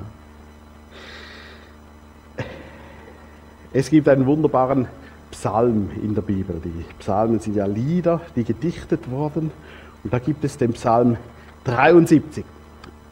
Es 3.71 3.89
gibt 3.89 4.07
einen 4.07 4.25
wunderbaren 4.25 4.87
Psalm 5.31 5.91
in 6.01 6.15
der 6.15 6.21
Bibel. 6.21 6.59
Die 6.63 6.85
Psalmen 6.99 7.39
sind 7.39 7.55
ja 7.55 7.65
Lieder, 7.65 8.21
die 8.35 8.43
gedichtet 8.43 9.09
wurden. 9.09 9.51
Und 10.03 10.13
da 10.13 10.19
gibt 10.19 10.43
es 10.43 10.57
den 10.57 10.73
Psalm 10.73 11.17
73. 11.65 12.45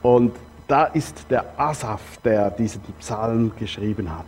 Und 0.02 0.34
da 0.68 0.86
ist 0.86 1.26
der 1.30 1.46
Asaf, 1.58 2.02
der 2.24 2.50
diesen 2.52 2.82
Psalm 3.00 3.52
geschrieben 3.60 4.10
hat. 4.10 4.26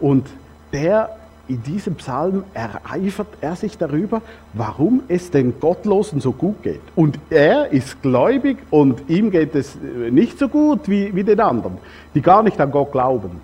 Und 0.00 0.26
der 0.72 1.16
in 1.48 1.62
diesem 1.62 1.96
Psalm 1.96 2.44
ereifert 2.54 3.26
er 3.40 3.56
sich 3.56 3.76
darüber, 3.76 4.22
warum 4.52 5.02
es 5.08 5.30
den 5.30 5.58
Gottlosen 5.58 6.20
so 6.20 6.32
gut 6.32 6.62
geht. 6.62 6.80
Und 6.94 7.18
er 7.30 7.72
ist 7.72 8.00
gläubig 8.00 8.58
und 8.70 9.10
ihm 9.10 9.30
geht 9.30 9.54
es 9.54 9.76
nicht 10.10 10.38
so 10.38 10.48
gut 10.48 10.88
wie, 10.88 11.14
wie 11.14 11.24
den 11.24 11.40
anderen, 11.40 11.78
die 12.14 12.22
gar 12.22 12.42
nicht 12.42 12.60
an 12.60 12.70
Gott 12.70 12.92
glauben. 12.92 13.40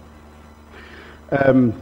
Ähm, 1.31 1.75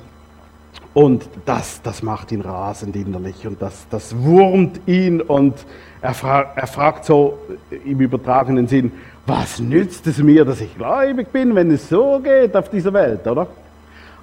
und 0.96 1.28
das, 1.44 1.82
das 1.82 2.02
macht 2.02 2.32
ihn 2.32 2.40
rasend 2.40 2.96
innerlich 2.96 3.46
und 3.46 3.60
das, 3.60 3.86
das 3.90 4.16
wurmt 4.16 4.80
ihn 4.86 5.20
und 5.20 5.54
er, 6.00 6.14
fra 6.14 6.52
er 6.56 6.66
fragt 6.66 7.04
so 7.04 7.38
im 7.84 8.00
übertragenen 8.00 8.66
Sinn, 8.66 8.92
was 9.26 9.60
nützt 9.60 10.06
es 10.06 10.16
mir, 10.16 10.46
dass 10.46 10.62
ich 10.62 10.74
gläubig 10.74 11.30
bin, 11.32 11.54
wenn 11.54 11.70
es 11.70 11.90
so 11.90 12.18
geht 12.20 12.56
auf 12.56 12.70
dieser 12.70 12.94
Welt, 12.94 13.26
oder? 13.26 13.46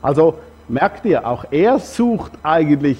Also 0.01 0.39
merkt 0.67 1.05
ihr, 1.05 1.27
auch 1.27 1.45
er 1.51 1.77
sucht 1.77 2.31
eigentlich 2.41 2.97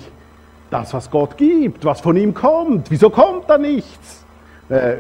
das, 0.70 0.94
was 0.94 1.10
Gott 1.10 1.36
gibt, 1.36 1.84
was 1.84 2.00
von 2.00 2.16
ihm 2.16 2.36
kommt. 2.36 2.92
Wieso 2.92 3.10
kommt 3.10 3.50
da 3.50 3.58
nichts? 3.58 4.24
Äh, 4.70 4.98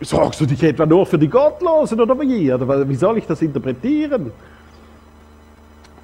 sorgst 0.00 0.40
du 0.40 0.46
dich 0.46 0.62
etwa 0.62 0.86
nur 0.86 1.06
für 1.06 1.18
die 1.18 1.28
Gottlosen 1.28 2.00
oder 2.00 2.20
wie? 2.20 2.54
Oder 2.54 2.88
wie 2.88 2.94
soll 2.94 3.18
ich 3.18 3.26
das 3.26 3.42
interpretieren? 3.42 4.30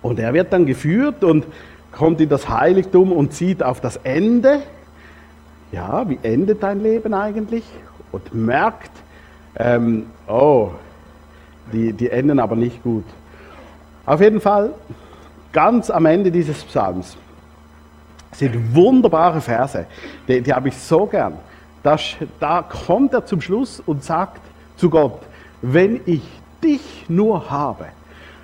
Und 0.02 0.18
er 0.18 0.34
wird 0.34 0.52
dann 0.52 0.66
geführt 0.66 1.22
und 1.22 1.46
kommt 1.92 2.20
in 2.20 2.28
das 2.28 2.48
Heiligtum 2.48 3.12
und 3.12 3.32
sieht 3.32 3.62
auf 3.62 3.80
das 3.80 3.96
Ende. 3.96 4.62
Ja, 5.72 6.08
wie 6.08 6.18
endet 6.22 6.62
dein 6.62 6.82
Leben 6.82 7.14
eigentlich? 7.14 7.64
Und 8.12 8.34
merkt, 8.34 8.90
ähm, 9.56 10.06
oh, 10.26 10.70
die, 11.72 11.92
die 11.92 12.10
enden 12.10 12.38
aber 12.38 12.56
nicht 12.56 12.82
gut. 12.82 13.04
Auf 14.06 14.20
jeden 14.20 14.40
Fall, 14.40 14.72
ganz 15.52 15.90
am 15.90 16.06
Ende 16.06 16.30
dieses 16.30 16.64
Psalms 16.64 17.16
sind 18.32 18.74
wunderbare 18.74 19.40
Verse, 19.40 19.86
die, 20.26 20.40
die 20.40 20.52
habe 20.52 20.68
ich 20.68 20.76
so 20.76 21.06
gern. 21.06 21.34
Da, 21.82 21.96
da 22.40 22.62
kommt 22.62 23.12
er 23.12 23.24
zum 23.26 23.40
Schluss 23.40 23.82
und 23.84 24.04
sagt 24.04 24.40
zu 24.76 24.90
Gott, 24.90 25.20
wenn 25.62 26.00
ich 26.06 26.22
dich 26.62 27.06
nur 27.08 27.50
habe, 27.50 27.86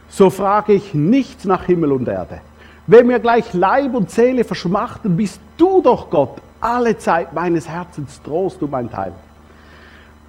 so 0.09 0.30
frage 0.30 0.72
ich 0.72 0.94
nichts 0.94 1.44
nach 1.44 1.64
Himmel 1.64 1.92
und 1.92 2.09
Erde. 2.09 2.40
Wenn 2.87 3.07
mir 3.07 3.18
gleich 3.18 3.53
Leib 3.55 3.94
und 3.94 4.11
Seele 4.11 4.44
verschmachten, 4.44 5.16
bist 5.16 5.40
du 5.57 5.81
doch 5.81 6.11
Gott, 6.11 6.37
alle 6.61 6.97
Zeit 6.99 7.33
meines 7.33 7.68
Herzens 7.68 8.20
Trost 8.23 8.62
und 8.62 8.70
mein 8.70 8.90
Teil. 8.90 9.12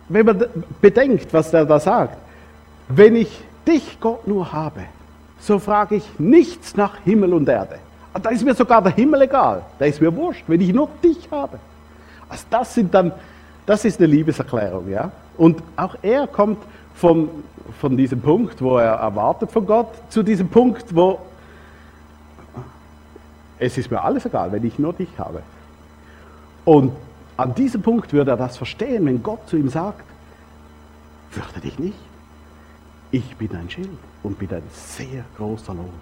Wenn 0.07 0.25
man 0.25 0.45
bedenkt, 0.81 1.33
was 1.33 1.53
er 1.53 1.65
da 1.65 1.79
sagt, 1.79 2.17
wenn 2.87 3.15
ich 3.15 3.43
dich 3.67 3.99
Gott 3.99 4.27
nur 4.27 4.51
habe, 4.53 4.81
so 5.39 5.59
frage 5.59 5.95
ich 5.95 6.19
nichts 6.19 6.75
nach 6.77 6.97
Himmel 7.03 7.33
und 7.33 7.49
Erde. 7.49 7.79
Ah, 8.13 8.19
da 8.19 8.29
ist 8.29 8.45
mir 8.45 8.53
sogar 8.53 8.81
der 8.81 8.93
Himmel 8.93 9.23
egal, 9.23 9.63
da 9.77 9.85
ist 9.85 9.99
mir 9.99 10.15
wurscht, 10.15 10.43
wenn 10.47 10.61
ich 10.61 10.73
nur 10.73 10.87
dich 11.03 11.27
habe. 11.31 11.59
Also 12.29 12.45
das 12.49 12.73
sind 12.73 12.93
dann, 12.93 13.11
das 13.65 13.83
ist 13.83 13.99
eine 13.99 14.07
Liebeserklärung, 14.07 14.89
ja. 14.89 15.11
Und 15.37 15.61
auch 15.75 15.95
er 16.01 16.27
kommt 16.27 16.59
von, 16.95 17.29
von 17.79 17.97
diesem 17.97 18.21
Punkt, 18.21 18.61
wo 18.61 18.77
er 18.77 18.93
erwartet 18.93 19.51
von 19.51 19.65
Gott, 19.65 19.89
zu 20.09 20.23
diesem 20.23 20.47
Punkt, 20.47 20.95
wo 20.95 21.19
es 23.59 23.77
ist 23.77 23.91
mir 23.91 24.01
alles 24.01 24.25
egal, 24.25 24.51
wenn 24.51 24.65
ich 24.65 24.79
nur 24.79 24.93
dich 24.93 25.09
habe. 25.17 25.41
Und 26.65 26.91
an 27.37 27.53
diesem 27.53 27.81
Punkt 27.81 28.11
würde 28.13 28.31
er 28.31 28.37
das 28.37 28.57
verstehen, 28.57 29.05
wenn 29.05 29.21
Gott 29.21 29.47
zu 29.47 29.57
ihm 29.57 29.69
sagt, 29.69 30.03
fürchte 31.29 31.59
dich 31.59 31.77
nicht, 31.79 31.97
ich 33.11 33.35
bin 33.37 33.55
ein 33.55 33.69
Schild 33.69 33.89
und 34.23 34.39
bin 34.39 34.49
ein 34.51 34.63
sehr 34.71 35.23
großer 35.37 35.73
Lohn. 35.73 35.93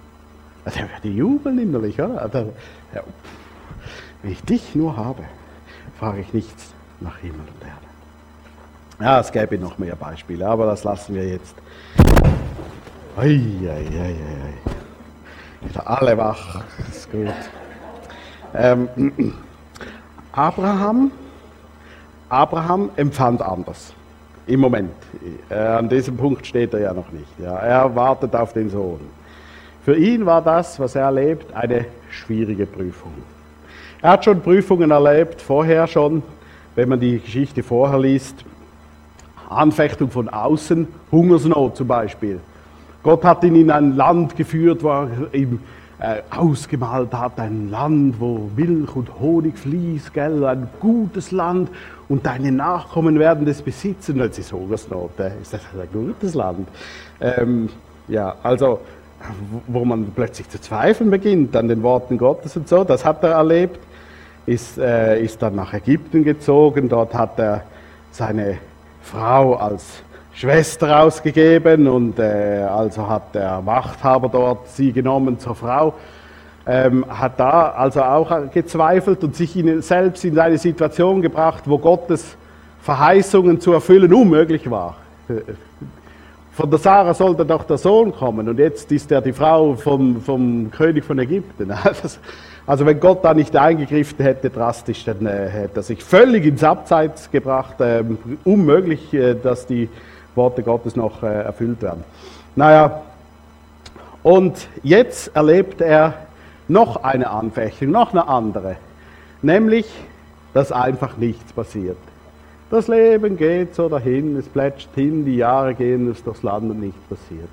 Also 0.66 0.80
er 0.80 0.90
würde 0.90 1.10
jubeln 1.10 1.60
innerlich, 1.60 2.00
oder? 2.02 2.22
Also, 2.22 2.54
wenn 4.22 4.32
ich 4.32 4.42
dich 4.44 4.76
nur 4.76 4.96
habe, 4.96 5.24
frage 6.00 6.22
ich 6.22 6.34
nichts 6.34 6.74
nach 7.02 7.18
Himmel 7.18 7.42
und 7.42 7.62
Erde. 7.62 7.94
Ja, 9.00 9.20
es 9.20 9.32
gäbe 9.32 9.58
noch 9.58 9.78
mehr 9.78 9.96
Beispiele, 9.96 10.48
aber 10.48 10.66
das 10.66 10.84
lassen 10.84 11.16
wir 11.16 11.28
jetzt. 11.28 11.56
Ei, 13.18 13.42
ei, 13.68 13.88
ei, 13.92 14.16
ei. 14.16 14.73
Alle 15.86 16.18
wach, 16.18 16.62
ist 16.90 17.12
gut. 17.12 17.28
Ähm, 18.56 18.90
Abraham, 20.32 21.12
Abraham 22.30 22.90
empfand 22.96 23.42
anders. 23.42 23.94
Im 24.46 24.60
Moment. 24.60 24.92
Äh, 25.50 25.56
an 25.56 25.88
diesem 25.88 26.18
Punkt 26.18 26.46
steht 26.46 26.74
er 26.74 26.82
ja 26.82 26.94
noch 26.94 27.12
nicht. 27.12 27.40
Ja. 27.40 27.56
Er 27.58 27.96
wartet 27.96 28.36
auf 28.36 28.54
den 28.54 28.70
Sohn. 28.70 29.00
Für 29.86 29.96
ihn 29.96 30.26
war 30.26 30.42
das, 30.42 30.80
was 30.80 30.96
er 30.96 31.04
erlebt, 31.04 31.54
eine 31.54 31.86
schwierige 32.10 32.66
Prüfung. 32.66 33.14
Er 34.02 34.12
hat 34.12 34.26
schon 34.26 34.42
Prüfungen 34.42 34.92
erlebt, 34.92 35.42
vorher 35.42 35.88
schon, 35.88 36.24
wenn 36.76 36.90
man 36.90 37.00
die 37.00 37.20
Geschichte 37.20 37.64
vorher 37.64 38.00
liest. 38.00 38.44
Anfechtung 39.50 40.10
von 40.10 40.30
außen, 40.30 40.88
Hungersnot 41.12 41.78
zum 41.78 41.88
Beispiel. 41.88 42.40
Gott 43.04 43.24
hat 43.26 43.44
ihn 43.44 43.56
in 43.56 43.70
ein 43.70 43.96
Land 43.96 44.36
geführt, 44.36 44.82
wo 44.82 44.90
er 44.90 45.10
ihm 45.34 45.60
äh, 46.00 46.22
ausgemalt 46.30 47.14
hat, 47.14 47.40
ein 47.40 47.70
Land, 47.70 48.16
wo 48.20 48.50
Milch 48.56 48.96
und 48.96 49.20
Honig 49.20 49.58
fließt, 49.58 50.14
gell? 50.14 50.46
ein 50.46 50.70
gutes 50.80 51.32
Land 51.32 51.70
und 52.10 52.26
deine 52.26 52.52
Nachkommen 52.52 53.20
werden 53.20 53.46
das 53.46 53.62
besitzen. 53.62 54.18
Das 54.18 54.38
ist 54.38 54.52
Hungersnot, 54.52 55.20
äh, 55.20 55.32
ist 55.42 55.54
das 55.54 55.62
ein 55.74 55.88
gutes 55.92 56.34
Land? 56.34 56.68
Ähm, 57.22 57.70
ja, 58.08 58.36
also 58.44 58.80
wo 59.68 59.86
man 59.86 60.12
plötzlich 60.14 60.50
zu 60.50 60.60
zweifeln 60.60 61.10
beginnt 61.10 61.56
an 61.56 61.68
den 61.68 61.84
Worten 61.84 62.18
Gottes 62.18 62.58
und 62.58 62.68
so, 62.68 62.84
das 62.84 63.06
hat 63.06 63.24
er 63.24 63.32
erlebt, 63.32 63.80
ist, 64.46 64.78
äh, 64.78 65.22
ist 65.22 65.42
dann 65.42 65.56
nach 65.56 65.74
Ägypten 65.74 66.24
gezogen, 66.24 66.90
dort 66.90 67.14
hat 67.14 67.40
er 67.40 67.64
seine 68.12 68.58
Frau 69.02 69.56
als 69.56 70.03
Schwester 70.36 71.02
ausgegeben 71.02 71.88
und 71.88 72.18
äh, 72.18 72.66
also 72.68 73.08
hat 73.08 73.36
der 73.36 73.62
Machthaber 73.62 74.30
dort 74.30 74.68
sie 74.70 74.92
genommen 74.92 75.40
zur 75.40 75.56
Frau. 75.56 75.94
Ähm, 76.66 77.06
hat 77.08 77.40
da 77.40 77.70
also 77.72 78.02
auch 78.02 78.52
gezweifelt 78.52 79.24
und 79.24 79.36
sich 79.36 79.56
in, 79.56 79.82
selbst 79.82 80.24
in 80.26 80.40
eine 80.40 80.58
Situation 80.58 81.22
gebracht, 81.22 81.64
wo 81.66 81.78
Gottes 81.78 82.38
Verheißungen 82.82 83.60
zu 83.60 83.74
erfüllen 83.74 84.14
unmöglich 84.14 84.70
war. 84.70 84.98
Von 86.54 86.70
der 86.70 86.80
Sarah 86.80 87.14
sollte 87.14 87.46
doch 87.46 87.64
der 87.64 87.78
Sohn 87.78 88.14
kommen 88.14 88.48
und 88.48 88.60
jetzt 88.60 88.92
ist 88.92 89.12
er 89.12 89.22
die 89.22 89.34
Frau 89.34 89.74
vom, 89.74 90.22
vom 90.22 90.70
König 90.72 91.04
von 91.04 91.20
Ägypten. 91.20 91.74
Also 92.66 92.86
wenn 92.86 92.98
Gott 92.98 93.26
da 93.26 93.34
nicht 93.34 93.54
eingegriffen 93.58 94.24
hätte 94.24 94.50
drastisch, 94.50 95.04
dann 95.04 95.26
äh, 95.26 95.50
hätte 95.50 95.82
er 95.82 95.84
sich 95.84 96.02
völlig 96.02 96.46
ins 96.46 96.64
Abseits 96.64 97.30
gebracht. 97.30 97.82
Äh, 97.82 98.06
unmöglich, 98.46 99.14
äh, 99.14 99.34
dass 99.36 99.68
die 99.68 99.90
Worte 100.36 100.64
Gottes 100.64 100.96
noch 100.96 101.24
äh, 101.24 101.44
erfüllt 101.44 101.82
werden. 101.82 102.04
Naja, 102.56 103.02
und 104.24 104.68
jetzt 104.84 105.36
erlebt 105.36 105.82
er 105.82 106.14
noch 106.68 107.04
eine 107.04 107.30
Anfechtung, 107.30 107.92
noch 107.92 108.12
eine 108.12 108.28
andere. 108.28 108.78
Nämlich, 109.42 109.86
dass 110.54 110.72
einfach 110.72 111.18
nichts 111.18 111.52
passiert. 111.52 111.98
Das 112.70 112.88
Leben 112.88 113.38
geht 113.38 113.76
so 113.76 113.90
dahin, 113.90 114.36
es 114.38 114.48
plätscht 114.48 114.90
hin, 114.96 115.26
die 115.26 115.36
Jahre 115.36 115.76
gehen 115.76 116.10
es 116.10 116.24
durchs 116.24 116.42
Land 116.42 116.72
und 116.72 116.80
nichts 116.80 117.02
passiert. 117.08 117.50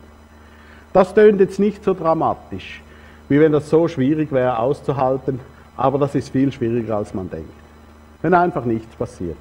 Das 0.92 1.12
tönt 1.12 1.40
jetzt 1.40 1.58
nicht 1.58 1.84
so 1.84 1.94
dramatisch, 1.94 2.80
wie 3.28 3.40
wenn 3.40 3.52
das 3.52 3.68
so 3.68 3.88
schwierig 3.88 4.32
wäre 4.32 4.58
auszuhalten, 4.58 5.40
aber 5.76 5.98
das 5.98 6.14
ist 6.14 6.30
viel 6.30 6.52
schwieriger 6.52 6.96
als 6.96 7.12
man 7.14 7.28
denkt. 7.28 7.52
Wenn 8.22 8.34
einfach 8.34 8.64
nichts 8.64 8.94
passiert. 8.96 9.36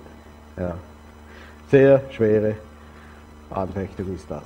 Ja. 0.58 0.75
Sehr 1.69 2.02
schwere 2.12 2.56
Anfechtung 3.52 4.14
ist 4.14 4.30
das. 4.30 4.44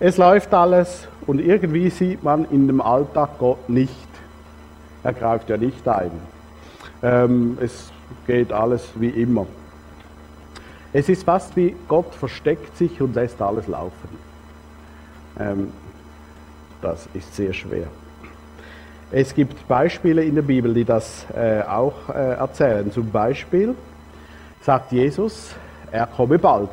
Es 0.00 0.16
läuft 0.16 0.52
alles 0.52 1.06
und 1.26 1.38
irgendwie 1.38 1.88
sieht 1.90 2.22
man 2.22 2.44
in 2.46 2.66
dem 2.66 2.80
Alltag 2.80 3.38
Gott 3.38 3.68
nicht. 3.68 4.08
Er 5.04 5.12
greift 5.12 5.48
ja 5.48 5.56
nicht 5.56 5.86
ein. 5.86 6.10
Ähm, 7.02 7.58
es 7.60 7.90
geht 8.26 8.52
alles 8.52 8.88
wie 8.96 9.10
immer. 9.10 9.46
Es 10.92 11.08
ist 11.08 11.24
fast 11.24 11.56
wie 11.56 11.74
Gott 11.88 12.14
versteckt 12.14 12.76
sich 12.76 13.00
und 13.00 13.14
lässt 13.14 13.40
alles 13.40 13.66
laufen. 13.66 14.08
Ähm, 15.38 15.72
das 16.80 17.08
ist 17.14 17.34
sehr 17.34 17.52
schwer. 17.52 17.86
Es 19.10 19.34
gibt 19.34 19.68
Beispiele 19.68 20.24
in 20.24 20.34
der 20.34 20.42
Bibel, 20.42 20.72
die 20.74 20.84
das 20.84 21.26
äh, 21.34 21.62
auch 21.62 22.08
äh, 22.08 22.34
erzählen. 22.34 22.90
Zum 22.90 23.10
Beispiel 23.10 23.74
sagt 24.62 24.92
Jesus, 24.92 25.54
er 25.90 26.06
komme 26.06 26.38
bald. 26.38 26.70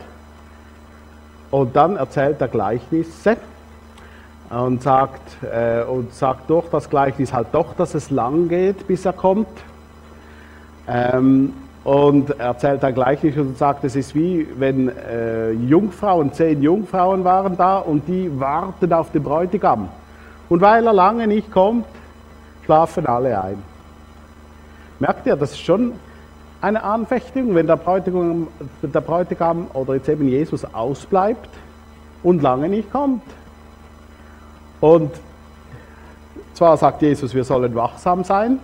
Und 1.52 1.76
dann 1.76 1.98
erzählt 1.98 2.40
er 2.42 2.48
Gleichnisse 2.48 3.38
und 4.50 4.82
sagt, 4.82 5.44
äh, 5.44 5.84
und 5.84 6.14
sagt 6.14 6.50
durch 6.50 6.68
das 6.70 6.90
Gleichnis 6.90 7.34
halt 7.34 7.48
doch, 7.52 7.74
dass 7.76 7.96
es 7.96 8.10
lang 8.10 8.50
geht, 8.50 8.88
bis 8.88 9.06
er 9.06 9.14
kommt. 9.14 9.48
Ähm, 10.88 11.54
und 11.84 12.40
erzählt 12.40 12.84
dann 12.84 12.94
Gleichnis 12.94 13.38
und 13.38 13.58
sagt, 13.58 13.84
es 13.84 13.96
ist 13.96 14.14
wie 14.14 14.48
wenn 14.58 14.90
äh, 14.90 15.52
Jungfrauen, 15.52 16.34
zehn 16.34 16.62
Jungfrauen 16.62 17.24
waren 17.24 17.56
da 17.56 17.78
und 17.78 18.08
die 18.08 18.30
warten 18.40 18.92
auf 18.92 19.12
den 19.12 19.24
Bräutigam. 19.24 19.90
Und 20.50 20.62
weil 20.62 20.86
er 20.86 20.94
lange 20.94 21.26
nicht 21.26 21.52
kommt, 21.52 21.86
schlafen 22.66 23.06
alle 23.06 23.42
ein. 23.42 23.64
Merkt 25.00 25.26
ihr, 25.26 25.36
das 25.36 25.52
ist 25.52 25.62
schon 25.62 25.94
eine 26.62 26.84
Anfechtung, 26.84 27.56
wenn 27.56 27.68
der 27.68 27.78
Bräutigam, 27.78 28.48
der 28.82 29.02
Bräutigam 29.02 29.68
oder 29.74 29.96
jetzt 29.96 30.10
eben 30.10 30.28
Jesus 30.28 30.66
ausbleibt 30.66 31.50
und 32.24 32.42
lange 32.42 32.68
nicht 32.70 32.92
kommt. 32.92 33.24
Und 34.82 35.12
zwar 36.54 36.76
sagt 36.78 37.02
Jesus, 37.02 37.34
wir 37.34 37.44
sollen 37.44 37.74
wachsam 37.76 38.24
sein, 38.24 38.60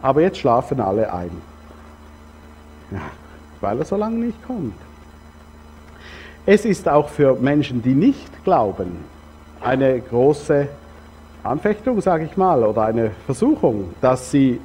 aber 0.00 0.20
jetzt 0.20 0.38
schlafen 0.38 0.80
alle 0.80 1.12
ein. 1.12 1.30
Ja, 2.90 3.00
weil 3.60 3.78
er 3.78 3.84
so 3.84 3.96
lange 3.96 4.18
nicht 4.18 4.46
kommt. 4.46 4.74
Es 6.44 6.64
ist 6.64 6.88
auch 6.88 7.08
für 7.08 7.34
Menschen, 7.36 7.82
die 7.82 7.94
nicht 7.94 8.44
glauben, 8.44 9.04
eine 9.60 10.00
große 10.00 10.68
Anfechtung, 11.44 12.00
sage 12.00 12.24
ich 12.24 12.36
mal, 12.36 12.64
oder 12.64 12.82
eine 12.82 13.10
Versuchung, 13.26 13.94
dass 14.00 14.30
sie 14.30 14.60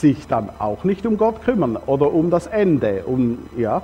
sich 0.00 0.26
dann 0.26 0.50
auch 0.58 0.84
nicht 0.84 1.06
um 1.06 1.16
Gott 1.16 1.42
kümmern 1.42 1.76
oder 1.86 2.12
um 2.12 2.30
das 2.30 2.46
Ende, 2.46 3.02
um, 3.06 3.38
ja, 3.56 3.82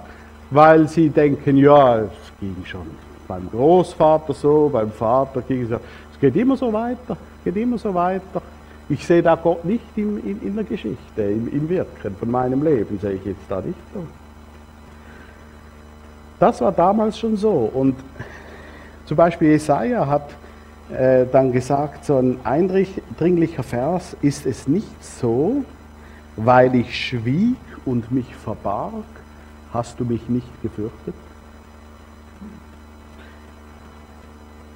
weil 0.51 0.89
sie 0.89 1.09
denken, 1.09 1.57
ja, 1.57 2.01
es 2.01 2.11
ging 2.41 2.57
schon 2.65 2.87
beim 3.27 3.49
Großvater 3.51 4.35
so, 4.35 4.69
beim 4.73 4.91
Vater 4.91 5.41
ging 5.43 5.63
es 5.63 5.71
so, 5.71 5.77
es 5.77 6.21
geht 6.21 6.37
immer 6.37 6.57
so 6.57 6.73
weiter, 6.73 7.17
geht 7.45 7.57
immer 7.57 7.79
so 7.79 7.95
weiter. 7.95 8.43
Ich 8.89 9.07
sehe 9.07 9.23
da 9.23 9.37
Gott 9.37 9.65
nicht 9.65 9.85
in, 9.97 10.19
in, 10.19 10.43
in 10.43 10.55
der 10.55 10.65
Geschichte, 10.65 11.23
im, 11.23 11.49
im 11.51 11.69
Wirken 11.69 12.15
von 12.17 12.31
meinem 12.31 12.63
Leben, 12.63 12.99
sehe 13.01 13.13
ich 13.13 13.25
jetzt 13.25 13.45
da 13.49 13.61
nicht 13.61 13.79
so. 13.95 14.05
Das 16.39 16.61
war 16.61 16.73
damals 16.73 17.19
schon 17.19 17.37
so. 17.37 17.71
Und 17.73 17.97
zum 19.07 19.17
Beispiel 19.17 19.53
Jesaja 19.53 20.07
hat 20.07 20.31
äh, 20.93 21.25
dann 21.31 21.53
gesagt, 21.53 22.05
so 22.05 22.19
ein 22.19 22.41
eindringlicher 22.45 23.63
Vers, 23.63 24.17
ist 24.21 24.45
es 24.45 24.67
nicht 24.67 25.03
so, 25.03 25.65
weil 26.37 26.75
ich 26.75 27.09
schwieg 27.09 27.57
und 27.85 28.11
mich 28.11 28.35
verbarg, 28.35 29.05
hast 29.73 29.99
du 30.01 30.05
mich 30.05 30.29
nicht 30.29 30.63
gefürchtet? 30.63 31.15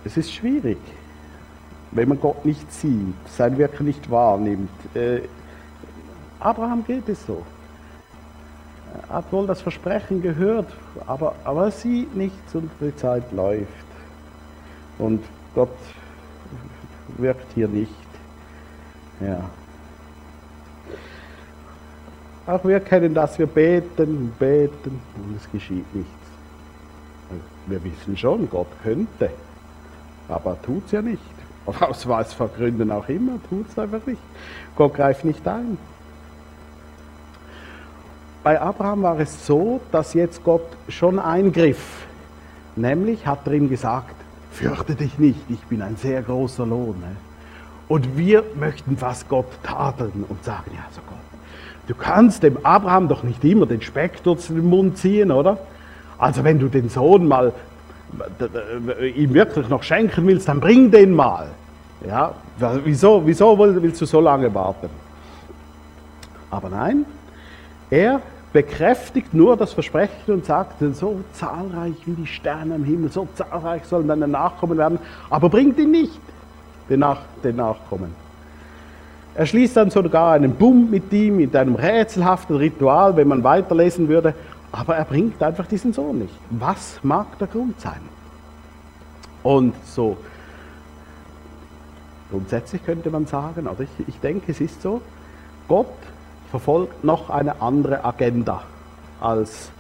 Es 0.05 0.17
ist 0.17 0.33
schwierig, 0.33 0.79
wenn 1.91 2.09
man 2.09 2.21
Gott 2.21 2.45
nicht 2.45 2.73
sieht, 2.73 3.15
sein 3.29 3.59
Wirken 3.59 3.87
nicht 3.87 4.11
wahrnimmt. 4.11 4.71
Äh, 4.95 5.23
Abraham 6.39 6.85
geht 6.85 7.09
es 7.09 7.27
so. 7.27 7.43
Er 9.09 9.17
hat 9.17 9.33
wohl 9.33 9.47
das 9.47 9.61
Versprechen 9.61 10.23
gehört, 10.23 10.69
aber, 11.07 11.35
aber 11.45 11.65
er 11.67 11.71
sieht 11.71 12.15
nichts 12.15 12.55
und 12.55 12.71
die 12.81 12.95
Zeit 12.97 13.31
läuft. 13.33 13.67
Und 14.99 15.25
Gott 15.55 15.77
wirkt 17.19 17.53
hier 17.55 17.69
nicht. 17.69 17.91
Ja. 19.21 19.51
Auch 22.47 22.65
wir 22.65 22.81
kennen 22.81 23.13
das, 23.15 23.39
wir 23.39 23.47
beten 23.47 24.33
beten 24.39 25.01
und 25.17 25.37
es 25.37 25.51
geschieht 25.51 25.93
nichts. 25.95 26.11
Wir 27.67 27.83
wissen 27.83 28.17
schon, 28.17 28.49
Gott 28.49 28.69
könnte, 28.85 29.31
aber 30.29 30.61
tut 30.63 30.87
es 30.87 30.93
ja 30.93 31.03
nicht. 31.03 31.21
Aus 31.67 32.07
was 32.07 32.33
für 32.33 32.47
Gründen 32.47 32.93
auch 32.93 33.09
immer, 33.09 33.41
tut 33.49 33.69
es 33.69 33.77
einfach 33.77 34.07
nicht. 34.07 34.21
Gott 34.77 34.95
greift 34.95 35.25
nicht 35.25 35.47
ein. 35.49 35.77
Bei 38.45 38.61
Abraham 38.61 39.03
war 39.03 39.19
es 39.19 39.45
so, 39.45 39.81
dass 39.91 40.15
jetzt 40.15 40.45
Gott 40.45 40.69
schon 40.89 41.19
eingriff. 41.19 42.07
Nämlich 42.77 43.27
hat 43.27 43.45
er 43.47 43.55
ihm 43.55 43.69
gesagt, 43.69 44.15
fürchte 44.53 44.95
dich 44.95 45.19
nicht, 45.19 45.41
ich 45.49 45.61
bin 45.63 45.83
ein 45.83 45.97
sehr 45.97 46.23
großer 46.23 46.65
Lohn. 46.65 47.01
Ne? 47.01 47.17
Und 47.89 48.17
wir 48.17 48.45
möchten 48.55 48.97
fast 48.97 49.29
Gott 49.29 49.47
tadeln 49.65 50.25
und 50.29 50.45
sagen, 50.45 50.71
ja, 50.73 50.85
so 50.93 51.01
Gott, 51.09 51.36
du 51.87 51.95
kannst 51.95 52.43
dem 52.43 52.65
Abraham 52.65 53.09
doch 53.09 53.23
nicht 53.23 53.45
immer 53.45 53.67
den 53.67 53.81
Speck 53.81 54.23
durch 54.23 54.47
den 54.47 54.69
Mund 54.69 54.99
ziehen, 54.99 55.31
oder? 55.31 55.59
Also 56.19 56.45
wenn 56.45 56.59
du 56.59 56.69
den 56.69 56.89
Sohn 56.89 57.27
mal 57.29 57.53
ihm 59.15 59.35
wirklich 59.35 59.69
noch 59.69 59.83
schenken 59.83 60.27
willst, 60.27 60.49
dann 60.49 60.61
bring 60.61 60.91
den 60.91 61.15
mal. 61.15 61.49
Ja, 62.07 62.35
wieso, 62.85 63.23
wieso 63.27 63.59
willst 63.59 64.01
du 64.01 64.07
so 64.07 64.21
lange 64.21 64.53
warten? 64.55 64.89
Aber 66.51 66.69
nein, 66.69 67.05
er 67.91 68.21
bekräftigt 68.53 69.35
nur 69.35 69.57
das 69.57 69.73
Versprechen 69.73 70.33
und 70.33 70.45
sagt, 70.45 70.77
so 70.95 71.21
zahlreich 71.33 71.97
wie 72.07 72.13
die 72.13 72.27
Sterne 72.27 72.77
am 72.77 72.85
Himmel, 72.85 73.11
so 73.11 73.29
zahlreich 73.35 73.85
sollen 73.85 74.09
deine 74.09 74.29
Nachkommen 74.29 74.79
werden, 74.79 74.99
aber 75.29 75.51
bringt 75.51 75.79
ihn 75.79 75.91
nicht, 75.91 76.21
den, 76.89 77.01
Nach 77.01 77.21
den 77.43 77.57
Nachkommen. 77.57 78.26
Er 79.37 79.45
schließt 79.45 79.77
dann 79.77 79.91
sogar 79.91 80.33
einen 80.33 80.55
Bund 80.55 80.91
mit 80.91 81.13
ihm, 81.13 81.37
mit 81.37 81.55
einem 81.55 81.75
rätselhaften 81.75 82.57
Ritual, 82.57 83.17
wenn 83.17 83.29
man 83.29 83.45
weiterlesen 83.45 84.09
würde, 84.09 84.35
aber 84.73 84.97
er 84.97 85.05
bringt 85.05 85.43
einfach 85.43 85.67
diesen 85.67 85.93
Sohn 85.93 86.21
nicht. 86.21 86.35
Was 86.51 86.99
mag 87.03 87.39
der 87.39 87.47
Grund 87.47 87.79
sein? 87.79 88.01
Und 89.43 89.75
so 89.85 90.17
grundsätzlich 92.31 92.85
könnte 92.85 93.11
man 93.11 93.27
sagen, 93.27 93.69
oder 93.69 93.81
ich, 93.81 94.09
ich 94.09 94.19
denke, 94.21 94.53
es 94.53 94.61
ist 94.61 94.81
so, 94.83 95.03
Gott 95.69 95.87
verfolgt 96.51 97.05
noch 97.05 97.31
eine 97.31 97.61
andere 97.61 98.05
Agenda 98.05 98.63
als 99.21 99.71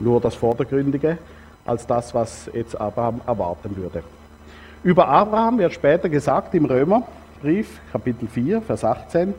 nur 0.00 0.20
das 0.20 0.34
Vordergründige, 0.34 1.18
als 1.64 1.86
das, 1.86 2.14
was 2.14 2.50
jetzt 2.52 2.80
Abraham 2.80 3.20
erwarten 3.26 3.76
würde. 3.76 4.02
Über 4.82 5.08
Abraham 5.08 5.58
wird 5.58 5.74
später 5.74 6.08
gesagt 6.08 6.54
im 6.54 6.64
Römerbrief, 7.42 7.80
Kapitel 7.92 8.28
4, 8.28 8.62
Vers 8.62 8.84
18, 8.84 9.34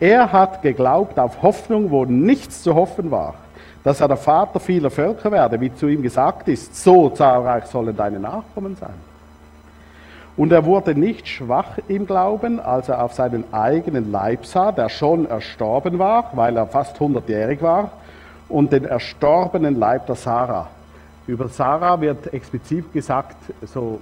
er 0.00 0.32
hat 0.32 0.62
geglaubt 0.62 1.18
auf 1.18 1.42
Hoffnung, 1.42 1.90
wo 1.90 2.04
nichts 2.04 2.62
zu 2.62 2.74
hoffen 2.74 3.10
war 3.10 3.34
dass 3.86 4.00
er 4.00 4.08
der 4.08 4.16
Vater 4.16 4.58
vieler 4.58 4.90
Völker 4.90 5.30
werde, 5.30 5.60
wie 5.60 5.72
zu 5.72 5.86
ihm 5.86 6.02
gesagt 6.02 6.48
ist, 6.48 6.74
so 6.74 7.08
zahlreich 7.08 7.66
sollen 7.66 7.96
deine 7.96 8.18
Nachkommen 8.18 8.74
sein. 8.74 8.94
Und 10.36 10.50
er 10.50 10.64
wurde 10.64 10.96
nicht 10.96 11.28
schwach 11.28 11.78
im 11.86 12.04
Glauben, 12.04 12.58
als 12.58 12.88
er 12.88 13.00
auf 13.00 13.12
seinen 13.12 13.44
eigenen 13.54 14.10
Leib 14.10 14.44
sah, 14.44 14.72
der 14.72 14.88
schon 14.88 15.26
erstorben 15.26 16.00
war, 16.00 16.32
weil 16.32 16.56
er 16.56 16.66
fast 16.66 16.98
hundertjährig 16.98 17.62
war, 17.62 17.92
und 18.48 18.72
den 18.72 18.86
erstorbenen 18.86 19.78
Leib 19.78 20.06
der 20.06 20.16
Sarah. 20.16 20.66
Über 21.28 21.46
Sarah 21.46 22.00
wird 22.00 22.34
explizit 22.34 22.92
gesagt, 22.92 23.36
so 23.62 24.00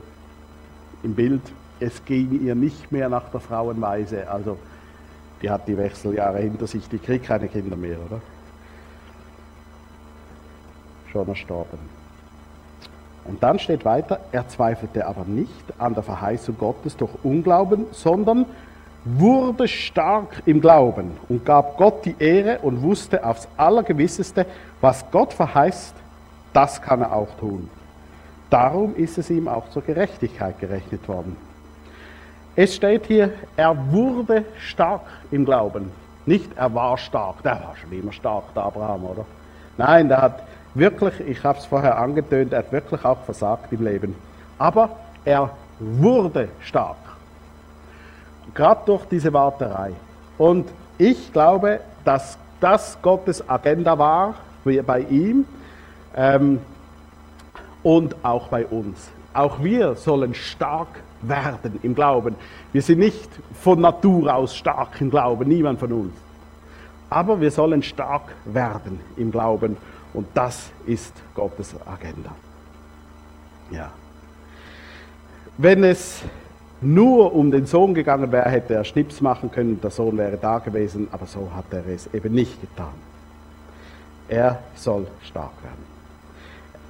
im 1.02 1.14
Bild, 1.14 1.42
es 1.80 2.04
ging 2.04 2.40
ihr 2.42 2.54
nicht 2.54 2.90
mehr 2.92 3.08
nach 3.08 3.28
der 3.30 3.40
Frauenweise. 3.40 4.30
Also, 4.30 4.58
die 5.42 5.50
hat 5.50 5.66
die 5.68 5.76
Wechseljahre 5.76 6.38
hinter 6.38 6.66
sich, 6.66 6.88
die 6.88 6.98
kriegt 6.98 7.26
keine 7.26 7.48
Kinder 7.48 7.76
mehr, 7.76 7.98
oder? 8.06 8.20
schon 11.14 11.28
erstorben. 11.28 11.78
Und 13.24 13.42
dann 13.42 13.58
steht 13.58 13.86
weiter, 13.86 14.20
er 14.32 14.46
zweifelte 14.48 15.06
aber 15.06 15.24
nicht 15.24 15.64
an 15.78 15.94
der 15.94 16.02
Verheißung 16.02 16.58
Gottes 16.58 16.96
durch 16.96 17.12
Unglauben, 17.22 17.86
sondern 17.92 18.44
wurde 19.06 19.68
stark 19.68 20.42
im 20.44 20.60
Glauben 20.60 21.12
und 21.28 21.44
gab 21.46 21.78
Gott 21.78 22.04
die 22.04 22.16
Ehre 22.18 22.58
und 22.58 22.82
wusste 22.82 23.24
aufs 23.24 23.48
Allergewisseste, 23.56 24.44
was 24.80 25.04
Gott 25.10 25.32
verheißt, 25.32 25.94
das 26.52 26.82
kann 26.82 27.00
er 27.00 27.14
auch 27.14 27.34
tun. 27.38 27.70
Darum 28.50 28.94
ist 28.96 29.16
es 29.18 29.30
ihm 29.30 29.48
auch 29.48 29.70
zur 29.70 29.82
Gerechtigkeit 29.82 30.58
gerechnet 30.58 31.06
worden. 31.08 31.36
Es 32.56 32.76
steht 32.76 33.06
hier, 33.06 33.32
er 33.56 33.76
wurde 33.90 34.44
stark 34.58 35.02
im 35.30 35.44
Glauben. 35.44 35.90
Nicht 36.26 36.56
er 36.56 36.72
war 36.72 36.96
stark, 36.96 37.42
der 37.42 37.52
war 37.52 37.74
schon 37.76 37.92
immer 37.92 38.12
stark, 38.12 38.44
der 38.54 38.64
Abraham, 38.64 39.04
oder? 39.04 39.24
Nein, 39.76 40.08
der 40.08 40.22
hat 40.22 40.42
wirklich, 40.74 41.20
ich 41.20 41.42
habe 41.44 41.58
es 41.58 41.66
vorher 41.66 41.98
angetönt, 41.98 42.52
er 42.52 42.60
hat 42.60 42.72
wirklich 42.72 43.04
auch 43.04 43.18
versagt 43.22 43.72
im 43.72 43.84
Leben. 43.84 44.14
Aber 44.58 44.90
er 45.24 45.50
wurde 45.80 46.48
stark. 46.60 46.96
Gerade 48.54 48.80
durch 48.86 49.04
diese 49.06 49.32
Warterei. 49.32 49.92
Und 50.38 50.68
ich 50.96 51.32
glaube, 51.32 51.80
dass 52.04 52.38
das 52.60 52.96
Gottes 53.02 53.46
Agenda 53.48 53.98
war 53.98 54.34
bei 54.64 55.00
ihm 55.00 55.44
ähm, 56.16 56.60
und 57.82 58.14
auch 58.24 58.48
bei 58.48 58.64
uns. 58.64 59.10
Auch 59.34 59.62
wir 59.62 59.96
sollen 59.96 60.34
stark 60.34 60.88
werden 61.28 61.78
im 61.82 61.94
Glauben. 61.94 62.36
Wir 62.72 62.82
sind 62.82 62.98
nicht 62.98 63.28
von 63.60 63.80
Natur 63.80 64.34
aus 64.34 64.54
stark 64.54 65.00
im 65.00 65.10
Glauben, 65.10 65.48
niemand 65.48 65.80
von 65.80 65.92
uns. 65.92 66.12
Aber 67.10 67.40
wir 67.40 67.50
sollen 67.50 67.82
stark 67.82 68.32
werden 68.44 69.00
im 69.16 69.30
Glauben. 69.30 69.76
Und 70.12 70.26
das 70.34 70.70
ist 70.86 71.12
Gottes 71.34 71.74
Agenda. 71.86 72.34
Ja. 73.70 73.90
Wenn 75.58 75.84
es 75.84 76.22
nur 76.80 77.34
um 77.34 77.50
den 77.50 77.66
Sohn 77.66 77.94
gegangen 77.94 78.30
wäre, 78.30 78.50
hätte 78.50 78.74
er 78.74 78.84
Schnips 78.84 79.20
machen 79.20 79.50
können, 79.50 79.80
der 79.80 79.90
Sohn 79.90 80.18
wäre 80.18 80.36
da 80.36 80.58
gewesen, 80.58 81.08
aber 81.12 81.26
so 81.26 81.50
hat 81.54 81.66
er 81.72 81.86
es 81.86 82.12
eben 82.12 82.34
nicht 82.34 82.60
getan. 82.60 82.94
Er 84.28 84.58
soll 84.74 85.06
stark 85.22 85.52
werden. 85.62 85.93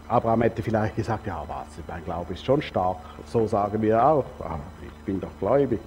Abraham 0.08 0.42
hätte 0.42 0.62
vielleicht 0.62 0.96
gesagt, 0.96 1.26
ja, 1.26 1.42
was, 1.48 1.66
mein 1.88 2.04
Glaube 2.04 2.34
ist 2.34 2.44
schon 2.44 2.60
stark, 2.60 2.98
so 3.26 3.46
sagen 3.46 3.80
wir 3.80 4.04
auch, 4.04 4.24
ah, 4.40 4.58
ich 4.82 5.04
bin 5.04 5.20
doch 5.20 5.30
gläubig. 5.40 5.80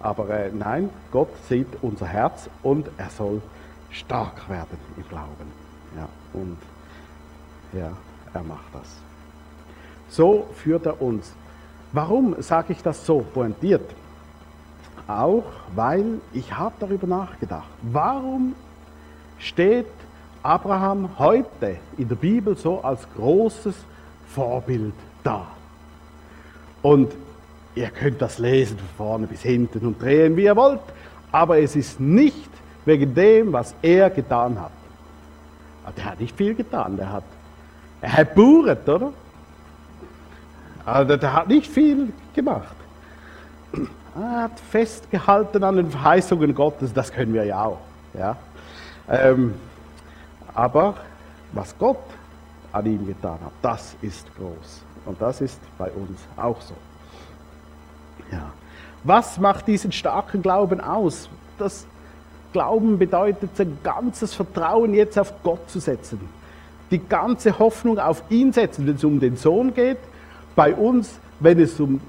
Aber 0.00 0.28
äh, 0.30 0.50
nein, 0.52 0.90
Gott 1.12 1.28
sieht 1.48 1.68
unser 1.82 2.06
Herz 2.06 2.48
und 2.62 2.90
er 2.96 3.10
soll 3.10 3.40
stark 3.90 4.48
werden 4.48 4.78
im 4.96 5.08
Glauben. 5.08 5.52
Ja, 5.96 6.08
und 6.32 6.56
ja, 7.72 7.92
er 8.32 8.42
macht 8.42 8.74
das. 8.74 8.88
So 10.08 10.48
führt 10.54 10.86
er 10.86 11.00
uns. 11.00 11.32
Warum 11.92 12.40
sage 12.42 12.72
ich 12.72 12.82
das 12.82 13.04
so 13.04 13.20
pointiert? 13.20 13.88
Auch 15.06 15.44
weil 15.74 16.20
ich 16.32 16.56
habe 16.56 16.74
darüber 16.80 17.06
nachgedacht. 17.06 17.68
Warum 17.82 18.54
steht 19.38 19.86
Abraham 20.42 21.10
heute 21.18 21.76
in 21.98 22.08
der 22.08 22.16
Bibel 22.16 22.56
so 22.56 22.80
als 22.82 23.06
großes 23.16 23.74
Vorbild 24.28 24.94
da? 25.22 25.46
Und 26.82 27.12
ihr 27.74 27.88
könnt 27.90 28.22
das 28.22 28.38
lesen 28.38 28.78
von 28.78 28.88
vorne 28.96 29.26
bis 29.26 29.42
hinten 29.42 29.86
und 29.86 30.00
drehen, 30.00 30.36
wie 30.36 30.44
ihr 30.44 30.56
wollt, 30.56 30.80
aber 31.30 31.58
es 31.58 31.76
ist 31.76 32.00
nicht 32.00 32.50
wegen 32.84 33.14
dem, 33.14 33.52
was 33.52 33.74
er 33.82 34.10
getan 34.10 34.58
hat. 34.60 34.72
Der 35.96 36.04
hat 36.04 36.20
nicht 36.20 36.36
viel 36.36 36.54
getan, 36.54 36.96
der 36.96 37.12
hat 37.12 37.24
er 38.00 38.16
hat 38.16 38.34
geburet, 38.34 38.88
oder? 38.88 39.12
Also 40.86 41.16
der 41.16 41.32
hat 41.32 41.48
nicht 41.48 41.70
viel 41.70 42.12
gemacht. 42.34 42.74
Er 44.16 44.42
hat 44.42 44.60
festgehalten 44.70 45.62
an 45.62 45.76
den 45.76 45.90
Verheißungen 45.90 46.54
Gottes, 46.54 46.92
das 46.92 47.12
können 47.12 47.34
wir 47.34 47.44
ja 47.44 47.64
auch. 47.64 47.78
Ja? 48.14 48.36
Ähm, 49.08 49.54
aber 50.60 50.94
was 51.52 51.76
Gott 51.78 52.04
an 52.72 52.86
ihm 52.86 53.06
getan 53.06 53.38
hat, 53.44 53.52
das 53.62 53.96
ist 54.02 54.26
groß. 54.36 54.82
Und 55.06 55.20
das 55.20 55.40
ist 55.40 55.58
bei 55.78 55.90
uns 55.90 56.20
auch 56.36 56.60
so. 56.60 56.74
Ja. 58.30 58.52
Was 59.02 59.38
macht 59.38 59.66
diesen 59.66 59.92
starken 59.92 60.42
Glauben 60.42 60.80
aus? 60.80 61.28
Das 61.58 61.86
Glauben 62.52 62.98
bedeutet, 62.98 63.56
sein 63.56 63.78
ganzes 63.82 64.34
Vertrauen 64.34 64.92
jetzt 64.94 65.18
auf 65.18 65.32
Gott 65.42 65.70
zu 65.70 65.80
setzen 65.80 66.20
die 66.90 66.98
ganze 66.98 67.58
Hoffnung 67.58 67.98
auf 67.98 68.22
ihn 68.30 68.52
setzen, 68.52 68.86
wenn 68.86 68.96
es 68.96 69.04
um 69.04 69.20
den 69.20 69.36
Sohn 69.36 69.74
geht. 69.74 69.98
Bei 70.56 70.74
uns, 70.74 71.18
wenn 71.38 71.60
es 71.60 71.78
um 71.78 72.00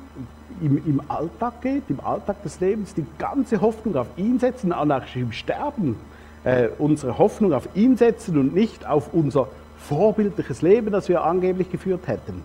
im, 0.59 0.77
im 0.85 1.01
Alltag 1.07 1.61
geht, 1.61 1.83
im 1.89 1.99
Alltag 2.01 2.41
des 2.43 2.59
Lebens, 2.59 2.93
die 2.93 3.05
ganze 3.17 3.61
Hoffnung 3.61 3.95
auf 3.95 4.07
ihn 4.17 4.39
setzen, 4.39 4.69
nach 4.69 5.15
ihm 5.15 5.31
sterben, 5.31 5.95
äh, 6.43 6.69
unsere 6.77 7.17
Hoffnung 7.17 7.53
auf 7.53 7.69
ihn 7.75 7.97
setzen 7.97 8.37
und 8.37 8.53
nicht 8.53 8.87
auf 8.87 9.13
unser 9.13 9.47
vorbildliches 9.77 10.61
Leben, 10.61 10.91
das 10.91 11.09
wir 11.09 11.23
angeblich 11.23 11.71
geführt 11.71 12.07
hätten. 12.07 12.43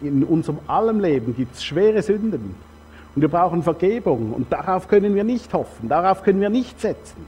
In 0.00 0.24
unserem 0.24 0.58
allem 0.66 1.00
Leben 1.00 1.36
gibt 1.36 1.54
es 1.54 1.64
schwere 1.64 2.02
Sünden 2.02 2.54
und 3.14 3.22
wir 3.22 3.28
brauchen 3.28 3.62
Vergebung 3.62 4.32
und 4.32 4.52
darauf 4.52 4.88
können 4.88 5.14
wir 5.14 5.24
nicht 5.24 5.52
hoffen, 5.54 5.88
darauf 5.88 6.22
können 6.22 6.40
wir 6.40 6.50
nicht 6.50 6.80
setzen, 6.80 7.26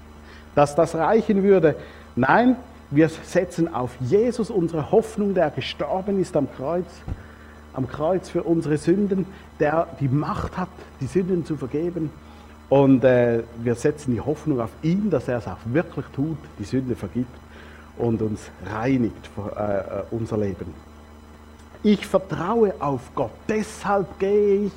dass 0.55 0.75
das 0.75 0.95
reichen 0.95 1.43
würde. 1.43 1.77
Nein, 2.17 2.57
wir 2.91 3.09
setzen 3.09 3.73
auf 3.73 3.97
Jesus 4.01 4.51
unsere 4.51 4.91
Hoffnung, 4.91 5.35
der 5.35 5.51
gestorben 5.51 6.21
ist 6.21 6.37
am 6.37 6.49
Kreuz, 6.57 6.87
am 7.75 7.87
Kreuz 7.87 8.29
für 8.29 8.43
unsere 8.43 8.79
Sünden, 8.79 9.27
der 9.61 9.87
die 10.01 10.09
Macht 10.09 10.57
hat, 10.57 10.69
die 11.01 11.07
Sünden 11.07 11.45
zu 11.45 11.57
vergeben. 11.57 12.11
Und 12.69 13.03
äh, 13.05 13.43
wir 13.63 13.75
setzen 13.75 14.13
die 14.13 14.21
Hoffnung 14.21 14.61
auf 14.61 14.71
ihn, 14.83 15.11
dass 15.11 15.29
er 15.29 15.39
es 15.39 15.47
auch 15.47 15.59
wirklich 15.65 16.05
tut, 16.15 16.37
die 16.59 16.65
Sünde 16.65 16.95
vergibt 16.97 17.35
und 17.97 18.21
uns 18.21 18.51
reinigt 18.71 19.29
für 19.35 19.57
äh, 19.57 20.01
äh, 20.01 20.03
unser 20.11 20.37
Leben. 20.37 20.75
Ich 21.83 22.07
vertraue 22.07 22.75
auf 22.81 23.01
Gott, 23.15 23.31
deshalb 23.49 24.19
gehe 24.19 24.67
ich 24.67 24.73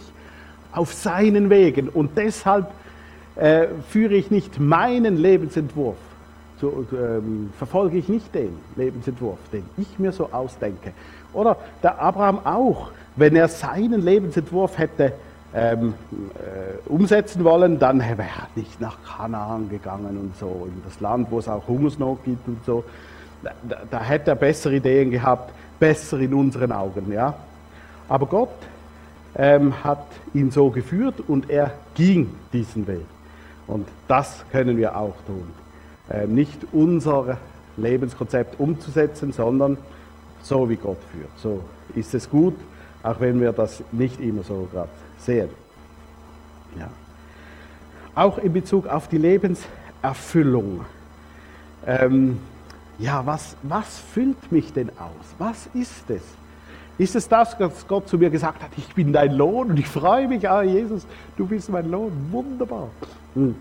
auf 0.71 0.93
seinen 0.93 1.49
Wegen 1.49 1.89
und 1.89 2.17
deshalb 2.17 2.71
äh, 3.35 3.67
führe 3.89 4.13
ich 4.13 4.31
nicht 4.31 4.59
meinen 4.59 5.17
Lebensentwurf, 5.17 5.97
so, 6.61 6.85
ähm, 6.93 7.49
verfolge 7.57 7.97
ich 7.97 8.07
nicht 8.07 8.33
den 8.33 8.57
Lebensentwurf, 8.75 9.39
den 9.51 9.65
ich 9.77 9.99
mir 9.99 10.11
so 10.11 10.29
ausdenke. 10.31 10.93
Oder 11.33 11.57
der 11.81 11.99
Abraham 11.99 12.39
auch, 12.45 12.91
wenn 13.15 13.35
er 13.35 13.47
seinen 13.47 14.01
Lebensentwurf 14.01 14.77
hätte 14.77 15.13
ähm, 15.53 15.93
äh, 16.35 16.89
umsetzen 16.89 17.43
wollen, 17.43 17.79
dann 17.79 17.99
wäre 17.99 18.21
er 18.21 18.47
nicht 18.55 18.79
nach 18.79 18.97
Kanaan 19.03 19.69
gegangen 19.69 20.17
und 20.17 20.37
so, 20.37 20.67
in 20.67 20.81
das 20.85 20.99
Land, 21.01 21.29
wo 21.29 21.39
es 21.39 21.47
auch 21.47 21.67
Hungersnot 21.67 22.23
gibt 22.23 22.47
und 22.47 22.63
so. 22.65 22.83
Da, 23.43 23.77
da 23.89 24.01
hätte 24.01 24.31
er 24.31 24.35
bessere 24.35 24.75
Ideen 24.75 25.11
gehabt, 25.11 25.51
besser 25.79 26.19
in 26.19 26.33
unseren 26.33 26.71
Augen. 26.71 27.11
Ja? 27.11 27.33
Aber 28.07 28.27
Gott 28.27 28.49
ähm, 29.35 29.83
hat 29.83 30.05
ihn 30.33 30.51
so 30.51 30.69
geführt 30.69 31.15
und 31.27 31.49
er 31.49 31.71
ging 31.95 32.29
diesen 32.53 32.87
Weg. 32.87 33.05
Und 33.67 33.87
das 34.07 34.45
können 34.51 34.77
wir 34.77 34.95
auch 34.95 35.15
tun. 35.25 35.47
Ähm, 36.09 36.35
nicht 36.35 36.59
unser 36.71 37.37
Lebenskonzept 37.77 38.59
umzusetzen, 38.59 39.31
sondern 39.31 39.77
so 40.43 40.69
wie 40.69 40.75
Gott 40.75 40.97
führt. 41.11 41.31
So 41.37 41.63
ist 41.95 42.13
es 42.13 42.29
gut, 42.29 42.55
auch 43.03 43.19
wenn 43.19 43.41
wir 43.41 43.51
das 43.51 43.83
nicht 43.91 44.19
immer 44.19 44.43
so 44.43 44.67
gerade 44.71 44.89
sehen. 45.21 45.49
Ja. 46.77 46.89
Auch 48.15 48.37
in 48.37 48.53
Bezug 48.53 48.87
auf 48.87 49.07
die 49.07 49.17
Lebenserfüllung. 49.17 50.85
Ähm, 51.85 52.39
ja, 52.99 53.25
was, 53.25 53.55
was 53.63 53.99
füllt 54.13 54.51
mich 54.51 54.73
denn 54.73 54.89
aus? 54.89 55.35
Was 55.37 55.67
ist 55.73 56.09
es? 56.09 56.21
Ist 56.97 57.15
es 57.15 57.27
das, 57.27 57.57
dass 57.57 57.87
Gott 57.87 58.07
zu 58.07 58.17
mir 58.17 58.29
gesagt 58.29 58.61
hat, 58.61 58.69
ich 58.77 58.93
bin 58.93 59.11
dein 59.11 59.33
Lohn 59.33 59.71
und 59.71 59.79
ich 59.79 59.87
freue 59.87 60.27
mich, 60.27 60.47
ah 60.47 60.61
Jesus, 60.61 61.07
du 61.35 61.47
bist 61.47 61.69
mein 61.69 61.89
Lohn, 61.89 62.11
wunderbar. 62.29 62.89
Hm. 63.33 63.55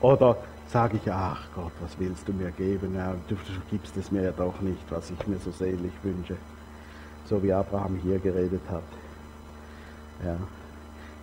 Oder 0.00 0.36
sage 0.68 0.98
ich, 1.02 1.12
ach 1.12 1.46
Gott, 1.54 1.72
was 1.80 1.96
willst 1.98 2.26
du 2.26 2.32
mir 2.32 2.50
geben? 2.50 2.98
Du, 3.28 3.34
du 3.34 3.40
gibst 3.70 3.96
es 3.96 4.10
mir 4.10 4.24
ja 4.24 4.32
doch 4.32 4.60
nicht, 4.60 4.82
was 4.90 5.10
ich 5.10 5.26
mir 5.26 5.38
so 5.38 5.52
sehnlich 5.52 5.92
wünsche. 6.02 6.36
So 7.26 7.42
wie 7.42 7.52
Abraham 7.52 7.98
hier 8.02 8.18
geredet 8.18 8.62
hat. 8.70 8.82
Ja. 10.24 10.36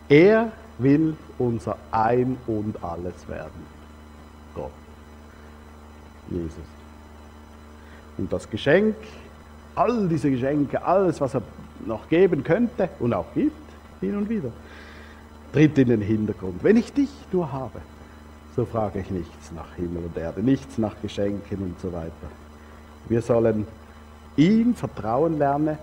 Er 0.10 0.52
will 0.80 1.16
unser 1.38 1.78
Ein 1.92 2.38
und 2.48 2.84
alles 2.84 3.28
werden. 3.28 3.66
Gott. 4.56 4.72
Jesus. 6.30 6.54
Und 8.18 8.32
das 8.32 8.50
Geschenk, 8.50 8.96
all 9.76 10.08
diese 10.08 10.30
Geschenke, 10.30 10.84
alles, 10.84 11.20
was 11.20 11.34
er 11.36 11.42
noch 11.86 12.08
geben 12.08 12.44
könnte 12.44 12.90
und 13.00 13.14
auch 13.14 13.34
gibt, 13.34 13.56
hin 14.00 14.16
und 14.16 14.30
wieder, 14.30 14.52
tritt 15.52 15.78
in 15.78 15.90
den 15.90 16.02
Hintergrund. 16.02 16.64
Wenn 16.64 16.78
ich 16.78 16.94
dich 16.94 17.10
nur 17.32 17.52
habe, 17.52 17.80
so 18.56 18.66
frage 18.66 19.00
ich 19.00 19.10
nichts 19.10 19.52
nach 19.52 19.74
Himmel 19.76 20.04
und 20.06 20.18
Erde, 20.18 20.42
nichts 20.42 20.78
nach 20.78 20.96
Geschenken 21.02 21.58
und 21.60 21.80
so 21.80 21.92
weiter. 21.92 22.12
Wir 23.10 23.22
sollen 23.22 23.68
ihm 24.36 24.76
vertrauen 24.76 25.38
lernen, 25.40 25.78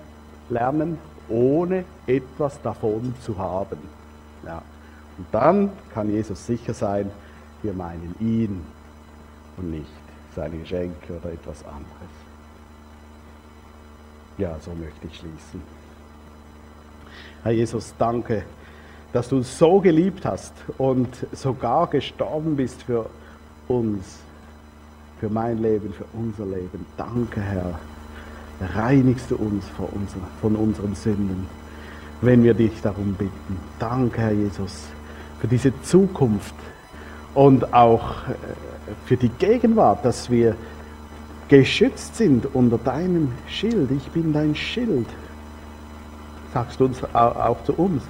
lernen 0.48 0.98
ohne 1.28 1.84
etwas 2.06 2.60
davon 2.62 3.14
zu 3.22 3.36
haben. 3.38 3.78
Ja. 4.44 4.62
Und 5.18 5.26
dann 5.32 5.70
kann 5.92 6.10
Jesus 6.10 6.46
sicher 6.46 6.74
sein, 6.74 7.10
wir 7.62 7.72
meinen 7.72 8.14
ihn 8.20 8.64
und 9.56 9.70
nicht 9.70 9.90
seine 10.34 10.56
Geschenke 10.58 11.18
oder 11.20 11.32
etwas 11.32 11.64
anderes. 11.64 11.86
Ja, 14.38 14.56
so 14.60 14.70
möchte 14.70 15.06
ich 15.06 15.16
schließen. 15.16 15.62
Herr 17.42 17.52
Jesus, 17.52 17.94
danke, 17.98 18.44
dass 19.12 19.28
du 19.28 19.38
uns 19.38 19.58
so 19.58 19.80
geliebt 19.80 20.24
hast 20.24 20.54
und 20.78 21.08
sogar 21.32 21.88
gestorben 21.88 22.56
bist 22.56 22.82
für 22.82 23.10
uns, 23.68 24.20
für 25.18 25.28
mein 25.28 25.60
Leben, 25.60 25.92
für 25.92 26.04
unser 26.14 26.46
Leben. 26.46 26.86
Danke, 26.96 27.40
Herr. 27.40 27.78
Reinigst 28.74 29.30
du 29.30 29.36
uns 29.36 29.64
von 30.40 30.56
unseren 30.56 30.94
Sünden, 30.94 31.46
wenn 32.20 32.42
wir 32.42 32.54
dich 32.54 32.80
darum 32.82 33.14
bitten. 33.14 33.58
Danke, 33.78 34.20
Herr 34.20 34.32
Jesus, 34.32 34.84
für 35.40 35.48
diese 35.48 35.72
Zukunft 35.82 36.54
und 37.34 37.72
auch 37.72 38.28
äh, 38.28 38.34
für 39.06 39.16
die 39.16 39.28
Gegenwart, 39.28 40.04
dass 40.04 40.30
wir 40.30 40.56
geschützt 41.48 42.16
sind 42.16 42.46
unter 42.54 42.78
deinem 42.78 43.32
Schild. 43.48 43.90
Ich 43.90 44.08
bin 44.10 44.32
dein 44.32 44.54
Schild, 44.54 45.06
sagst 46.52 46.80
du 46.80 46.86
uns 46.86 47.02
auch 47.14 47.62
zu 47.64 47.74
uns. 47.74 48.02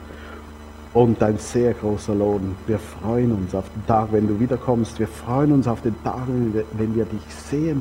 Und 0.92 1.22
dein 1.22 1.38
sehr 1.38 1.72
großer 1.72 2.16
Lohn. 2.16 2.56
Wir 2.66 2.80
freuen 2.80 3.30
uns 3.30 3.54
auf 3.54 3.64
den 3.72 3.86
Tag, 3.86 4.08
wenn 4.10 4.26
du 4.26 4.40
wiederkommst. 4.40 4.98
Wir 4.98 5.06
freuen 5.06 5.52
uns 5.52 5.68
auf 5.68 5.80
den 5.82 5.94
Tag, 6.02 6.26
wenn 6.26 6.96
wir 6.96 7.04
dich 7.04 7.34
sehen, 7.48 7.80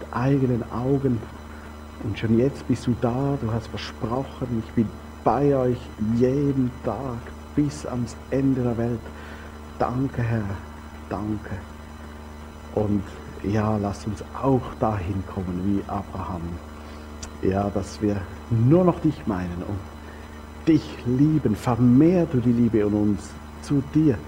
mit 0.00 0.14
eigenen 0.14 0.64
Augen. 0.72 1.20
Und 2.02 2.18
schon 2.18 2.38
jetzt 2.38 2.66
bist 2.66 2.86
du 2.86 2.96
da. 3.02 3.36
Du 3.42 3.52
hast 3.52 3.66
versprochen, 3.66 4.62
ich 4.66 4.72
bin 4.72 4.88
bei 5.24 5.56
euch 5.56 5.78
jeden 6.16 6.70
Tag 6.84 7.18
bis 7.54 7.86
ans 7.86 8.16
Ende 8.30 8.62
der 8.62 8.78
Welt. 8.78 9.00
Danke, 9.78 10.22
Herr. 10.22 10.44
Danke. 11.08 11.50
Und 12.74 13.02
ja, 13.42 13.76
lass 13.78 14.06
uns 14.06 14.22
auch 14.42 14.62
dahin 14.78 15.22
kommen 15.32 15.60
wie 15.64 15.90
Abraham. 15.90 16.42
Ja, 17.42 17.70
dass 17.70 18.00
wir 18.02 18.16
nur 18.50 18.84
noch 18.84 19.00
dich 19.00 19.26
meinen 19.26 19.62
und 19.66 19.78
dich 20.68 20.82
lieben. 21.06 21.56
Vermehr 21.56 22.26
du 22.26 22.38
die 22.38 22.52
Liebe 22.52 22.78
in 22.78 22.92
uns 22.92 23.30
zu 23.62 23.82
dir. 23.94 24.18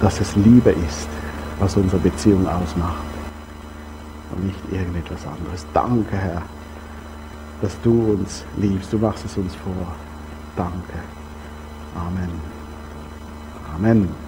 Dass 0.00 0.20
es 0.20 0.34
Liebe 0.36 0.70
ist, 0.70 1.08
was 1.60 1.76
unsere 1.76 2.00
Beziehung 2.00 2.46
ausmacht. 2.46 3.04
Und 4.34 4.46
nicht 4.46 4.72
irgendetwas 4.72 5.24
anderes. 5.26 5.64
Danke, 5.72 6.16
Herr, 6.16 6.42
dass 7.64 7.80
du 7.80 8.12
uns 8.12 8.44
liebst. 8.58 8.92
Du 8.92 8.98
machst 8.98 9.24
es 9.24 9.38
uns 9.38 9.54
vor. 9.54 9.96
Danke. 10.54 10.98
Amen. 11.94 12.30
Amen. 13.74 14.23